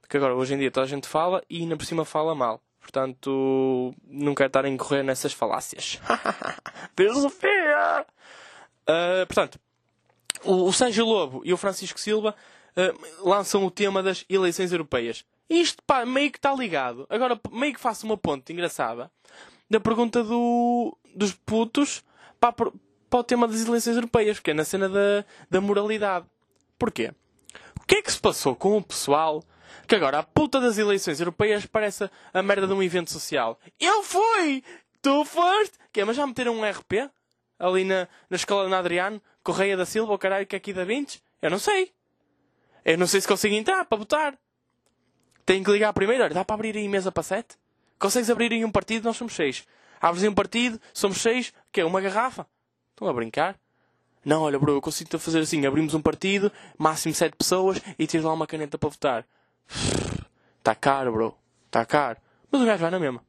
Porque 0.01 0.17
agora, 0.17 0.35
hoje 0.35 0.53
em 0.53 0.57
dia, 0.57 0.69
toda 0.69 0.85
a 0.85 0.89
gente 0.89 1.07
fala 1.07 1.41
e 1.49 1.61
ainda 1.61 1.77
por 1.77 1.85
cima 1.85 2.03
fala 2.03 2.35
mal. 2.35 2.61
Portanto, 2.85 3.95
não 4.07 4.35
quero 4.35 4.47
estar 4.47 4.63
a 4.63 4.69
incorrer 4.69 5.03
nessas 5.03 5.33
falácias. 5.33 5.99
Filosofia! 6.95 8.05
Uh, 8.83 9.25
portanto, 9.25 9.59
o, 10.43 10.69
o 10.69 11.03
Lobo 11.03 11.41
e 11.43 11.51
o 11.51 11.57
Francisco 11.57 11.99
Silva 11.99 12.35
uh, 12.77 13.27
lançam 13.27 13.65
o 13.65 13.71
tema 13.71 14.03
das 14.03 14.23
eleições 14.29 14.71
europeias. 14.71 15.25
Isto, 15.49 15.81
pá, 15.81 16.05
meio 16.05 16.31
que 16.31 16.37
está 16.37 16.53
ligado. 16.53 17.07
Agora, 17.09 17.39
meio 17.51 17.73
que 17.73 17.79
faço 17.79 18.05
uma 18.05 18.17
ponte 18.17 18.53
engraçada 18.53 19.09
da 19.67 19.79
pergunta 19.79 20.23
do, 20.23 20.95
dos 21.15 21.33
putos 21.33 22.03
para, 22.39 22.53
para 22.53 23.19
o 23.19 23.23
tema 23.23 23.47
das 23.47 23.65
eleições 23.65 23.95
europeias, 23.95 24.37
porque 24.37 24.51
é 24.51 24.53
na 24.53 24.63
cena 24.63 24.87
da, 24.87 25.25
da 25.49 25.59
moralidade. 25.59 26.27
Porquê? 26.77 27.11
O 27.81 27.85
que 27.87 27.95
é 27.95 28.01
que 28.03 28.11
se 28.11 28.19
passou 28.19 28.55
com 28.55 28.77
o 28.77 28.83
pessoal 28.83 29.43
que 29.87 29.95
agora 29.95 30.19
a 30.19 30.23
puta 30.23 30.59
das 30.59 30.77
eleições 30.77 31.19
europeias 31.19 31.65
parece 31.65 32.09
a 32.33 32.41
merda 32.41 32.67
de 32.67 32.73
um 32.73 32.83
evento 32.83 33.11
social? 33.11 33.59
Eu 33.79 34.03
fui! 34.03 34.63
Tu 35.01 35.25
foste! 35.25 35.77
Que 35.91 36.01
é, 36.01 36.05
mas 36.05 36.15
já 36.15 36.25
meteram 36.25 36.57
um 36.57 36.69
RP? 36.69 37.09
Ali 37.59 37.83
na, 37.83 38.07
na 38.29 38.35
escola 38.35 38.67
de 38.67 38.73
Adriano? 38.73 39.21
Correia 39.43 39.77
da 39.77 39.85
Silva, 39.85 40.13
o 40.13 40.17
caralho 40.17 40.45
que 40.45 40.55
é 40.55 40.57
aqui 40.57 40.73
da 40.73 40.83
Vintes? 40.83 41.21
Eu 41.41 41.51
não 41.51 41.59
sei. 41.59 41.93
Eu 42.83 42.97
não 42.97 43.07
sei 43.07 43.21
se 43.21 43.27
consigo 43.27 43.55
entrar 43.55 43.85
para 43.85 43.97
votar. 43.97 44.37
Tenho 45.45 45.63
que 45.63 45.71
ligar 45.71 45.93
primeiro. 45.93 46.23
Olha, 46.23 46.33
dá 46.33 46.43
para 46.43 46.55
abrir 46.55 46.75
aí 46.75 46.87
mesa 46.87 47.11
para 47.11 47.23
sete? 47.23 47.55
Consegues 47.99 48.29
abrir 48.29 48.51
aí 48.51 48.65
um 48.65 48.71
partido? 48.71 49.05
Nós 49.05 49.17
somos 49.17 49.33
seis. 49.33 49.65
Abres 50.01 50.23
aí 50.23 50.29
um 50.29 50.33
partido, 50.33 50.81
somos 50.93 51.21
seis. 51.21 51.53
Que 51.71 51.81
é 51.81 51.85
uma 51.85 52.01
garrafa? 52.01 52.47
Estão 52.91 53.07
a 53.07 53.13
brincar? 53.13 53.59
Não, 54.23 54.41
olha, 54.41 54.57
bro, 54.57 54.73
eu 54.73 54.81
consigo 54.81 55.19
fazer 55.19 55.39
assim. 55.39 55.65
Abrimos 55.65 55.93
um 55.93 56.01
partido, 56.01 56.51
máximo 56.77 57.13
sete 57.13 57.35
pessoas 57.35 57.79
e 57.97 58.07
tens 58.07 58.23
lá 58.23 58.33
uma 58.33 58.47
caneta 58.47 58.77
para 58.77 58.89
votar. 58.89 59.25
Está 60.57 60.75
caro, 60.75 61.11
bro. 61.11 61.37
Está 61.65 61.85
caro. 61.85 62.17
Mas 62.51 62.61
o 62.61 62.65
gajo 62.65 62.81
vai 62.81 62.91
na 62.91 62.99
mesma. 62.99 63.23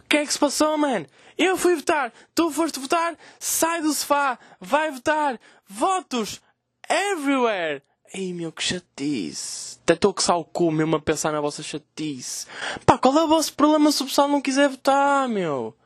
O 0.00 0.08
que 0.08 0.16
é 0.16 0.26
que 0.26 0.32
se 0.32 0.38
passou, 0.38 0.76
man? 0.78 1.06
Eu 1.36 1.56
fui 1.56 1.76
votar. 1.76 2.12
Tu 2.34 2.50
foste 2.50 2.80
votar. 2.80 3.16
Sai 3.38 3.82
do 3.82 3.92
sofá. 3.92 4.38
Vai 4.60 4.90
votar. 4.90 5.38
Votos. 5.68 6.40
Everywhere. 6.88 7.82
Ei 8.12 8.32
meu, 8.32 8.50
que 8.50 8.62
chatice. 8.62 9.78
Até 9.82 9.92
estou 9.92 10.14
que 10.14 10.22
sal 10.22 10.40
o 10.40 10.44
cu 10.44 10.72
mesmo 10.72 10.96
a 10.96 11.00
pensar 11.00 11.30
na 11.30 11.40
vossa 11.40 11.62
chatice. 11.62 12.46
Pá, 12.86 12.96
qual 12.96 13.16
é 13.18 13.24
o 13.24 13.28
vosso 13.28 13.52
problema 13.54 13.92
se 13.92 14.02
o 14.02 14.06
pessoal 14.06 14.28
não 14.28 14.40
quiser 14.40 14.68
votar, 14.68 15.28
meu? 15.28 15.76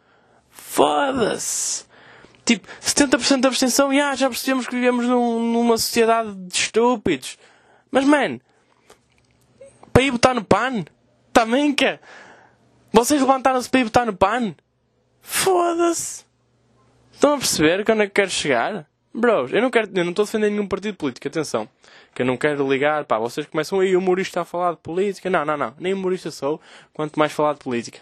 Foda-se. 0.48 1.84
Tipo, 2.44 2.68
70% 2.80 3.40
de 3.40 3.46
abstenção, 3.46 3.92
e 3.92 4.00
ah, 4.00 4.14
já 4.14 4.28
percebemos 4.28 4.66
que 4.66 4.74
vivemos 4.74 5.06
num, 5.06 5.52
numa 5.52 5.78
sociedade 5.78 6.34
de 6.34 6.54
estúpidos. 6.54 7.38
Mas, 7.90 8.04
man, 8.04 8.40
para 9.92 10.02
ir 10.02 10.11
votar 10.11 10.35
no 10.35 10.44
PAN? 10.44 10.85
Também 11.33 11.74
que 11.74 11.98
Vocês 12.92 13.20
levantaram-se 13.20 13.68
para 13.68 13.81
ir 13.81 13.85
votar 13.85 14.07
no 14.07 14.14
PAN? 14.14 14.55
Foda-se. 15.20 16.24
Estão 17.12 17.35
a 17.35 17.38
perceber 17.38 17.85
que 17.85 17.92
onde 17.92 18.02
é 18.02 18.07
que 18.07 18.14
quero 18.14 18.31
chegar? 18.31 18.87
Bros, 19.14 19.52
eu 19.52 19.61
não 19.61 19.70
quero, 19.70 19.90
eu 19.94 20.05
não 20.05 20.11
estou 20.11 20.22
a 20.22 20.26
defender 20.26 20.50
nenhum 20.50 20.66
partido 20.66 20.96
político, 20.96 21.28
atenção. 21.28 21.68
Que 22.14 22.22
eu 22.22 22.26
não 22.26 22.37
quero 22.37 22.68
ligar, 22.68 23.05
pá, 23.05 23.18
vocês 23.18 23.46
começam 23.46 23.81
aí, 23.81 23.96
humorista 23.96 24.40
a 24.40 24.44
falar 24.44 24.72
de 24.72 24.78
política. 24.78 25.31
Não, 25.31 25.44
não, 25.44 25.57
não, 25.57 25.74
nem 25.78 25.92
humorista 25.92 26.31
sou, 26.31 26.61
quanto 26.92 27.18
mais 27.18 27.33
falar 27.33 27.55
de 27.55 27.61
política. 27.61 28.00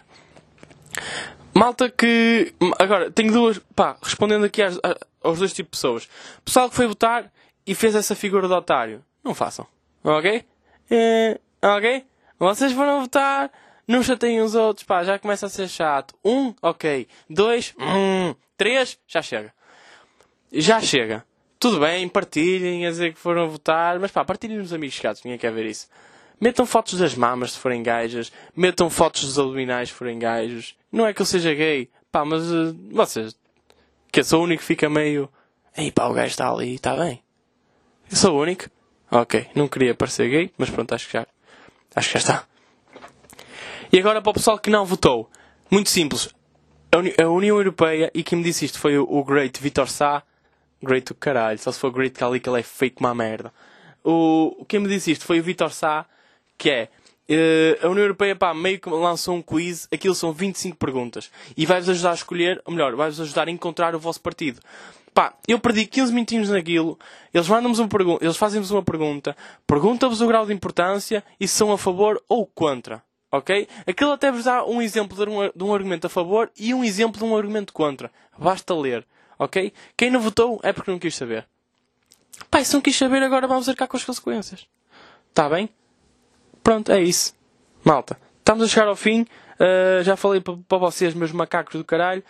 Malta 1.53 1.89
que. 1.89 2.53
Agora, 2.79 3.11
tenho 3.11 3.31
duas. 3.31 3.59
Pá, 3.75 3.97
respondendo 4.01 4.45
aqui 4.45 4.61
às, 4.61 4.79
aos 5.21 5.39
dois 5.39 5.53
tipos 5.53 5.77
de 5.77 5.81
pessoas. 5.81 6.09
Pessoal 6.43 6.69
que 6.69 6.75
foi 6.75 6.87
votar 6.87 7.31
e 7.67 7.75
fez 7.75 7.93
essa 7.93 8.15
figura 8.15 8.47
de 8.47 8.53
otário. 8.53 9.03
Não 9.23 9.35
façam. 9.35 9.67
Ok? 10.03 10.43
É, 10.89 11.39
ok? 11.61 12.05
Vocês 12.39 12.71
foram 12.71 13.01
votar, 13.01 13.51
não 13.87 14.01
chateiem 14.03 14.41
os 14.41 14.55
outros, 14.55 14.85
pá, 14.85 15.03
já 15.03 15.19
começa 15.19 15.45
a 15.45 15.49
ser 15.49 15.67
chato. 15.67 16.15
Um, 16.23 16.53
ok. 16.61 17.07
Dois, 17.29 17.73
hum. 17.79 18.33
Três, 18.57 18.97
já 19.07 19.21
chega 19.21 19.53
já 20.51 20.81
chega. 20.81 21.23
Tudo 21.59 21.79
bem, 21.79 22.07
partilhem, 22.09 22.85
a 22.85 22.89
dizer 22.89 23.13
que 23.13 23.19
foram 23.19 23.47
votar, 23.47 23.99
mas 23.99 24.11
pá, 24.11 24.25
partilhem 24.25 24.57
nos 24.57 24.73
amigos 24.73 24.95
chatos, 24.95 25.23
ninguém 25.23 25.39
quer 25.39 25.51
ver 25.51 25.67
isso. 25.67 25.87
Metam 26.39 26.65
fotos 26.65 26.97
das 26.97 27.13
mamas 27.13 27.51
se 27.51 27.59
forem 27.59 27.83
gajas, 27.83 28.31
metam 28.55 28.89
fotos 28.89 29.23
dos 29.23 29.37
abdominais 29.37 29.89
se 29.89 29.95
forem 29.95 30.17
gajos. 30.17 30.75
Não 30.91 31.05
é 31.05 31.13
que 31.13 31.21
eu 31.21 31.25
seja 31.25 31.53
gay, 31.53 31.87
pá, 32.11 32.25
mas 32.25 32.51
uh, 32.51 32.75
vocês, 32.91 33.35
que 34.11 34.21
eu 34.21 34.23
sou 34.23 34.41
o 34.41 34.43
único 34.43 34.61
que 34.61 34.65
fica 34.65 34.89
meio, 34.89 35.29
ei 35.77 35.91
pá, 35.91 36.07
o 36.07 36.13
gajo 36.13 36.31
está 36.31 36.49
ali, 36.49 36.75
está 36.75 36.95
bem. 36.95 37.21
Eu 38.09 38.17
sou 38.17 38.35
o 38.35 38.41
único? 38.41 38.65
Ok, 39.11 39.47
não 39.53 39.67
queria 39.67 39.93
parecer 39.93 40.29
gay, 40.29 40.51
mas 40.57 40.69
pronto, 40.69 40.93
acho 40.95 41.05
que 41.05 41.13
já, 41.13 41.27
acho 41.95 42.07
que 42.09 42.13
já 42.13 42.19
está. 42.19 42.43
E 43.91 43.99
agora 43.99 44.21
para 44.21 44.29
o 44.31 44.33
pessoal 44.33 44.57
que 44.57 44.69
não 44.69 44.85
votou, 44.85 45.29
muito 45.69 45.89
simples. 45.89 46.29
A, 46.91 46.97
Uni 46.97 47.13
a 47.21 47.27
União 47.29 47.57
Europeia, 47.57 48.11
e 48.13 48.23
quem 48.23 48.37
me 48.37 48.43
disse 48.43 48.65
isto 48.65 48.79
foi 48.79 48.97
o, 48.97 49.03
o 49.03 49.23
Great 49.23 49.61
Vitor 49.61 49.89
Sá, 49.89 50.23
Great 50.81 51.05
do 51.07 51.15
caralho. 51.15 51.59
Só 51.59 51.71
se 51.71 51.79
for 51.79 51.91
Great 51.91 52.17
que 52.17 52.23
ali 52.23 52.39
que 52.39 52.49
ele 52.49 52.59
é 52.59 52.63
feio 52.63 52.91
como 52.91 53.07
uma 53.07 53.15
merda. 53.15 53.53
O, 54.03 54.65
quem 54.67 54.79
me 54.79 54.87
disse 54.87 55.11
isto 55.11 55.25
foi 55.25 55.39
o 55.39 55.43
Vitor 55.43 55.71
Sá, 55.71 56.05
que 56.57 56.69
é. 56.69 56.89
Uh, 57.31 57.85
a 57.85 57.89
União 57.89 58.03
Europeia, 58.03 58.35
pá, 58.35 58.53
meio 58.53 58.77
que 58.77 58.89
lançou 58.89 59.35
um 59.35 59.41
quiz, 59.41 59.87
aquilo 59.89 60.13
são 60.13 60.33
25 60.33 60.75
perguntas. 60.75 61.31
E 61.55 61.65
vai-vos 61.65 61.87
ajudar 61.87 62.11
a 62.11 62.15
escolher, 62.15 62.61
ou 62.65 62.73
melhor, 62.73 62.93
vai-vos 62.93 63.21
ajudar 63.21 63.47
a 63.47 63.51
encontrar 63.51 63.95
o 63.95 63.99
vosso 63.99 64.19
partido. 64.19 64.59
Pá, 65.13 65.33
eu 65.47 65.57
perdi 65.57 65.85
15 65.85 66.13
minutinhos 66.13 66.49
naquilo, 66.49 66.99
eles 67.33 67.47
mandam-nos 67.47 67.79
uma 67.79 67.87
pergunta, 67.87 68.23
eles 68.23 68.35
fazem-vos 68.35 68.71
uma 68.71 68.83
pergunta, 68.83 69.35
perguntam-vos 69.65 70.21
o 70.21 70.27
grau 70.27 70.45
de 70.45 70.53
importância 70.53 71.23
e 71.39 71.47
se 71.47 71.55
são 71.55 71.71
a 71.71 71.77
favor 71.77 72.21
ou 72.27 72.45
contra. 72.45 73.01
Ok? 73.31 73.65
Aquilo 73.87 74.11
até 74.11 74.29
vos 74.29 74.43
dá 74.43 74.65
um 74.65 74.81
exemplo 74.81 75.15
de 75.15 75.31
um, 75.31 75.51
de 75.55 75.63
um 75.63 75.73
argumento 75.73 76.07
a 76.07 76.09
favor 76.09 76.51
e 76.57 76.73
um 76.73 76.83
exemplo 76.83 77.17
de 77.17 77.23
um 77.23 77.35
argumento 77.35 77.71
contra. 77.71 78.11
Basta 78.37 78.75
ler. 78.75 79.07
Ok? 79.39 79.71
Quem 79.95 80.11
não 80.11 80.19
votou 80.19 80.59
é 80.63 80.73
porque 80.73 80.91
não 80.91 80.99
quis 80.99 81.15
saber. 81.15 81.47
Pai, 82.49 82.65
se 82.65 82.73
não 82.73 82.81
quis 82.81 82.95
saber, 82.97 83.23
agora 83.23 83.47
vamos 83.47 83.69
arcar 83.69 83.87
com 83.87 83.95
as 83.95 84.03
consequências. 84.03 84.67
Está 85.29 85.47
bem? 85.47 85.69
Pronto, 86.63 86.91
é 86.91 87.01
isso. 87.01 87.33
Malta, 87.83 88.17
estamos 88.39 88.63
a 88.63 88.67
chegar 88.67 88.87
ao 88.87 88.95
fim. 88.95 89.21
Uh, 89.21 90.03
já 90.03 90.15
falei 90.15 90.41
para 90.41 90.77
vocês, 90.77 91.13
meus 91.13 91.31
macacos 91.31 91.75
do 91.75 91.83
caralho. 91.83 92.23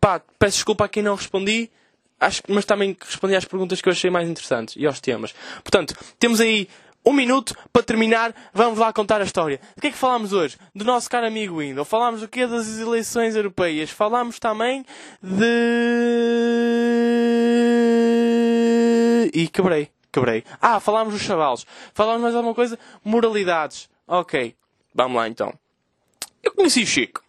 Pá, 0.00 0.20
peço 0.38 0.56
desculpa 0.58 0.84
a 0.84 0.88
quem 0.88 1.02
não 1.02 1.14
respondi. 1.14 1.70
Acho, 2.20 2.42
mas 2.48 2.64
também 2.64 2.96
respondi 3.00 3.34
às 3.34 3.44
perguntas 3.44 3.80
que 3.80 3.88
eu 3.88 3.92
achei 3.92 4.10
mais 4.10 4.28
interessantes 4.28 4.76
e 4.76 4.86
aos 4.86 5.00
temas. 5.00 5.34
Portanto, 5.62 5.94
temos 6.18 6.40
aí 6.40 6.68
um 7.04 7.12
minuto 7.12 7.54
para 7.72 7.82
terminar, 7.82 8.34
vamos 8.52 8.78
lá 8.78 8.92
contar 8.92 9.20
a 9.20 9.24
história. 9.24 9.60
Do 9.76 9.80
que 9.82 9.88
é 9.88 9.90
que 9.90 9.96
falámos 9.96 10.32
hoje? 10.32 10.56
Do 10.74 10.84
nosso 10.84 11.10
caro 11.10 11.26
amigo 11.26 11.58
Windows. 11.58 11.86
Falámos 11.86 12.22
do 12.22 12.28
que 12.28 12.46
das 12.46 12.78
eleições 12.78 13.36
europeias. 13.36 13.90
Falámos 13.90 14.38
também 14.38 14.86
de. 15.22 15.44
E 19.34 19.48
quebrei. 19.48 19.90
Quebrei. 20.14 20.44
Ah, 20.62 20.78
falámos 20.78 21.12
dos 21.12 21.22
chavalos. 21.22 21.66
Falámos 21.92 22.22
mais 22.22 22.36
alguma 22.36 22.54
coisa? 22.54 22.78
Moralidades. 23.04 23.90
Ok. 24.06 24.54
Vamos 24.94 25.16
lá 25.16 25.28
então. 25.28 25.52
Eu 26.40 26.52
conheci 26.52 26.84
o 26.84 26.86
Chico. 26.86 27.20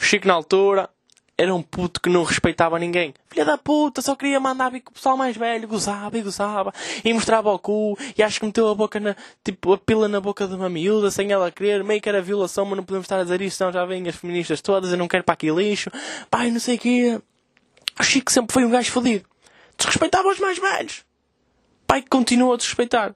O 0.00 0.04
Chico 0.04 0.28
na 0.28 0.34
altura 0.34 0.88
era 1.36 1.52
um 1.52 1.60
puto 1.60 2.00
que 2.00 2.08
não 2.08 2.22
respeitava 2.22 2.78
ninguém. 2.78 3.12
Filha 3.28 3.44
da 3.44 3.58
puta, 3.58 4.00
só 4.00 4.14
queria 4.14 4.38
mandar 4.38 4.70
vir 4.70 4.82
com 4.82 4.92
o 4.92 4.94
pessoal 4.94 5.16
mais 5.16 5.36
velho, 5.36 5.66
gozava 5.66 6.16
e 6.16 6.22
gozava, 6.22 6.72
e 7.04 7.12
mostrava 7.12 7.50
o 7.50 7.58
cu, 7.58 7.98
e 8.16 8.22
acho 8.22 8.38
que 8.38 8.46
meteu 8.46 8.68
a 8.68 8.74
boca 8.76 9.00
na, 9.00 9.16
tipo, 9.42 9.72
a 9.72 9.78
pila 9.78 10.06
na 10.06 10.20
boca 10.20 10.46
de 10.46 10.54
uma 10.54 10.68
miúda, 10.68 11.10
sem 11.10 11.32
ela 11.32 11.50
querer, 11.50 11.82
meio 11.82 12.00
que 12.00 12.08
era 12.08 12.22
violação, 12.22 12.64
mas 12.66 12.76
não 12.76 12.84
podemos 12.84 13.06
estar 13.06 13.18
a 13.18 13.24
dizer 13.24 13.40
isto, 13.40 13.56
senão 13.56 13.72
já 13.72 13.84
vêm 13.84 14.06
as 14.08 14.14
feministas 14.14 14.60
todas, 14.60 14.92
eu 14.92 14.96
não 14.96 15.08
quero 15.08 15.24
para 15.24 15.32
aqui 15.32 15.50
lixo, 15.50 15.90
pai, 16.30 16.52
não 16.52 16.60
sei 16.60 16.76
o 16.76 16.78
quê. 16.78 17.20
O 17.98 18.02
Chico 18.04 18.30
sempre 18.30 18.52
foi 18.52 18.64
um 18.64 18.70
gajo 18.70 18.92
fodido. 18.92 19.24
Desrespeitava 19.76 20.28
os 20.28 20.38
mais 20.38 20.58
velhos. 20.58 21.04
Pai 21.92 22.02
continua 22.08 22.54
a 22.54 22.56
desrespeitar. 22.56 23.14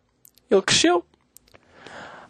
Ele 0.50 0.60
cresceu, 0.60 1.02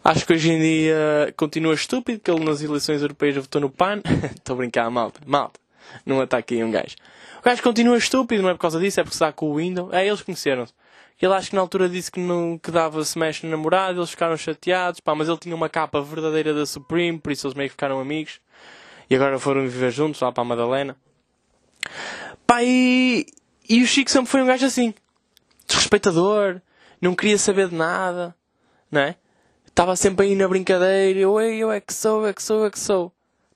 Acho 0.01 0.25
que 0.25 0.31
hoje 0.31 0.49
em 0.49 0.57
dia 0.57 1.33
continua 1.35 1.73
estúpido, 1.73 2.21
que 2.21 2.31
ele 2.31 2.45
nas 2.45 2.61
eleições 2.61 3.01
europeias 3.01 3.35
votou 3.35 3.59
no 3.59 3.69
PAN. 3.69 4.01
Estou 4.33 4.53
a 4.53 4.57
brincar, 4.59 4.89
malta. 4.89 5.19
Malta 5.25 5.59
num 6.05 6.21
ataque 6.21 6.55
aí 6.55 6.63
um 6.63 6.71
gajo. 6.71 6.95
O 7.39 7.43
gajo 7.43 7.61
continua 7.61 7.97
estúpido, 7.97 8.41
não 8.41 8.49
é 8.49 8.53
por 8.53 8.61
causa 8.61 8.79
disso, 8.79 8.97
é 8.97 9.03
porque 9.03 9.15
está 9.15 9.33
com 9.33 9.51
o 9.51 9.55
Windows. 9.57 9.91
É, 9.91 10.07
eles 10.07 10.21
conheceram-se. 10.21 10.73
Ele 11.21 11.33
acho 11.33 11.49
que 11.49 11.55
na 11.57 11.61
altura 11.61 11.89
disse 11.89 12.09
que, 12.09 12.19
não, 12.21 12.57
que 12.57 12.71
dava 12.71 13.01
smash 13.01 13.43
no 13.43 13.49
namorado, 13.49 13.99
eles 13.99 14.11
ficaram 14.11 14.37
chateados, 14.37 15.01
pá, 15.01 15.13
mas 15.13 15.27
ele 15.27 15.39
tinha 15.39 15.53
uma 15.53 15.67
capa 15.67 16.01
verdadeira 16.01 16.53
da 16.53 16.65
Supreme, 16.65 17.19
por 17.19 17.33
isso 17.33 17.45
eles 17.45 17.55
meio 17.55 17.67
que 17.67 17.73
ficaram 17.73 17.99
amigos. 17.99 18.39
E 19.09 19.15
agora 19.17 19.37
foram 19.37 19.63
viver 19.63 19.91
juntos 19.91 20.21
lá 20.21 20.31
para 20.31 20.43
a 20.43 20.45
Madalena. 20.45 20.95
Pá, 22.45 22.63
e, 22.63 23.25
e 23.67 23.83
o 23.83 23.85
Chico 23.85 24.09
sempre 24.09 24.31
foi 24.31 24.41
um 24.41 24.45
gajo 24.45 24.65
assim. 24.65 24.93
Desrespeitador. 25.87 26.61
não 27.01 27.15
queria 27.15 27.37
saber 27.37 27.69
de 27.69 27.75
nada, 27.75 28.35
não 28.91 29.01
é? 29.01 29.15
Estava 29.65 29.95
sempre 29.95 30.25
aí 30.25 30.35
na 30.35 30.47
brincadeira, 30.47 31.19
eu, 31.19 31.39
eu 31.39 31.71
é 31.71 31.79
que 31.79 31.93
sou, 31.93 32.23
eu 32.23 32.27
é 32.27 32.33
que 32.33 32.43
sou, 32.43 32.59
eu 32.59 32.65
é 32.65 32.69
que 32.71 32.79
sou. 32.79 33.13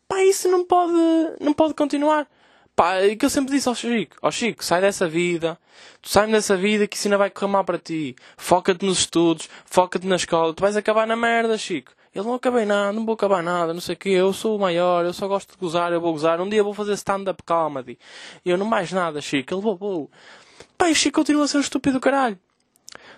Pá, 0.07 0.23
isso 0.23 0.47
não 0.49 0.63
pode, 0.63 0.93
não 1.41 1.53
pode 1.53 1.73
continuar. 1.73 2.27
Pá, 2.75 2.95
é 2.95 3.15
que 3.15 3.25
eu 3.25 3.29
sempre 3.29 3.53
disse 3.53 3.67
ao 3.67 3.75
Chico, 3.75 4.15
ao 4.21 4.31
Chico, 4.31 4.63
sai 4.63 4.81
dessa 4.81 5.09
vida, 5.09 5.57
tu 6.01 6.09
sai 6.09 6.31
dessa 6.31 6.55
vida 6.55 6.87
que 6.87 6.95
isso 6.95 7.07
ainda 7.07 7.17
vai 7.17 7.29
correr 7.29 7.51
mal 7.51 7.65
para 7.65 7.77
ti. 7.77 8.15
Foca-te 8.37 8.85
nos 8.85 8.99
estudos, 8.99 9.49
foca-te 9.65 10.07
na 10.07 10.15
escola, 10.15 10.53
tu 10.53 10.61
vais 10.61 10.77
acabar 10.77 11.05
na 11.05 11.15
merda, 11.15 11.57
Chico. 11.57 11.91
Eu 12.13 12.23
não 12.23 12.33
acabei 12.33 12.65
nada, 12.65 12.91
não 12.91 13.05
vou 13.05 13.13
acabar 13.13 13.41
nada, 13.41 13.73
não 13.73 13.81
sei 13.81 13.95
o 13.95 13.97
quê, 13.97 14.09
eu 14.09 14.33
sou 14.33 14.57
o 14.57 14.59
maior, 14.59 15.05
eu 15.05 15.13
só 15.13 15.27
gosto 15.27 15.51
de 15.51 15.57
gozar, 15.57 15.91
eu 15.93 16.01
vou 16.01 16.11
gozar, 16.11 16.41
um 16.41 16.49
dia 16.49 16.63
vou 16.63 16.73
fazer 16.73 16.93
stand-up 16.93 17.41
comedy. 17.43 17.97
Eu 18.45 18.57
não 18.57 18.65
mais 18.65 18.91
nada, 18.91 19.21
Chico, 19.21 19.53
ele 19.53 19.61
vou, 19.61 19.77
Pá, 19.77 20.09
e 20.89 20.91
o 20.91 20.95
Chico 20.95 21.19
continua 21.19 21.45
a 21.45 21.47
ser 21.47 21.57
um 21.57 21.61
estúpido 21.61 21.99
caralho. 21.99 22.39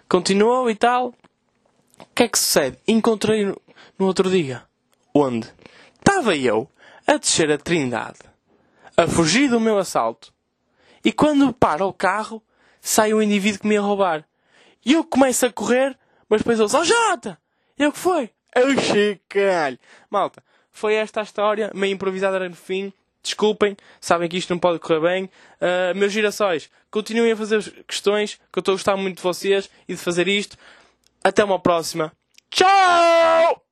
Continuou 0.10 0.70
e 0.70 0.76
tal. 0.76 1.14
O 2.00 2.06
que 2.16 2.24
é 2.24 2.28
que 2.28 2.38
sucede? 2.38 2.78
Encontrei 2.88 3.46
no, 3.46 3.62
no 3.98 4.06
outro 4.06 4.30
dia. 4.30 4.64
Onde? 5.14 5.48
Estava 6.00 6.36
eu 6.36 6.70
a 7.08 7.18
descer 7.18 7.52
a 7.52 7.58
Trindade 7.58 8.20
a 8.96 9.08
fugir 9.08 9.50
do 9.50 9.60
meu 9.60 9.78
assalto. 9.78 10.34
E 11.04 11.12
quando 11.12 11.54
para 11.54 11.86
o 11.86 11.94
carro, 11.94 12.42
sai 12.80 13.14
o 13.14 13.22
indivíduo 13.22 13.60
que 13.62 13.68
me 13.68 13.76
ia 13.76 13.82
roubar. 13.82 14.26
E 14.86 14.94
eu 14.94 15.04
começo 15.04 15.46
a 15.46 15.52
correr, 15.52 15.98
mas 16.30 16.42
depois 16.42 16.60
ouço, 16.60 16.78
oh 16.78 16.84
Jota! 16.84 17.38
E 17.78 17.86
o 17.86 17.92
que 17.92 18.00
foi? 18.00 18.30
Eu 18.56 18.68
caralho! 19.28 19.80
Malta, 20.10 20.44
foi 20.72 20.96
esta 20.96 21.22
a 21.22 21.24
história, 21.24 21.72
meio 21.74 21.94
improvisada 21.94 22.48
no 22.48 22.56
fim. 22.56 22.94
Desculpem, 23.24 23.78
sabem 24.02 24.28
que 24.28 24.38
isto 24.38 24.50
não 24.50 24.60
pode 24.60 24.80
correr 24.80 25.00
bem. 25.00 25.24
Uh, 25.26 25.96
meus 25.96 26.12
girassóis, 26.12 26.70
continuem 26.92 27.32
a 27.32 27.38
fazer 27.38 27.64
questões, 27.88 28.36
que 28.52 28.60
eu 28.60 28.62
estou 28.62 28.74
a 28.74 28.76
gostar 28.76 28.98
muito 28.98 29.18
de 29.18 29.24
vocês 29.24 29.70
e 29.88 29.94
de 29.94 30.00
fazer 30.00 30.28
isto. 30.28 30.58
Até 31.24 31.44
uma 31.44 31.58
próxima. 31.58 32.12
Tchau! 32.52 33.62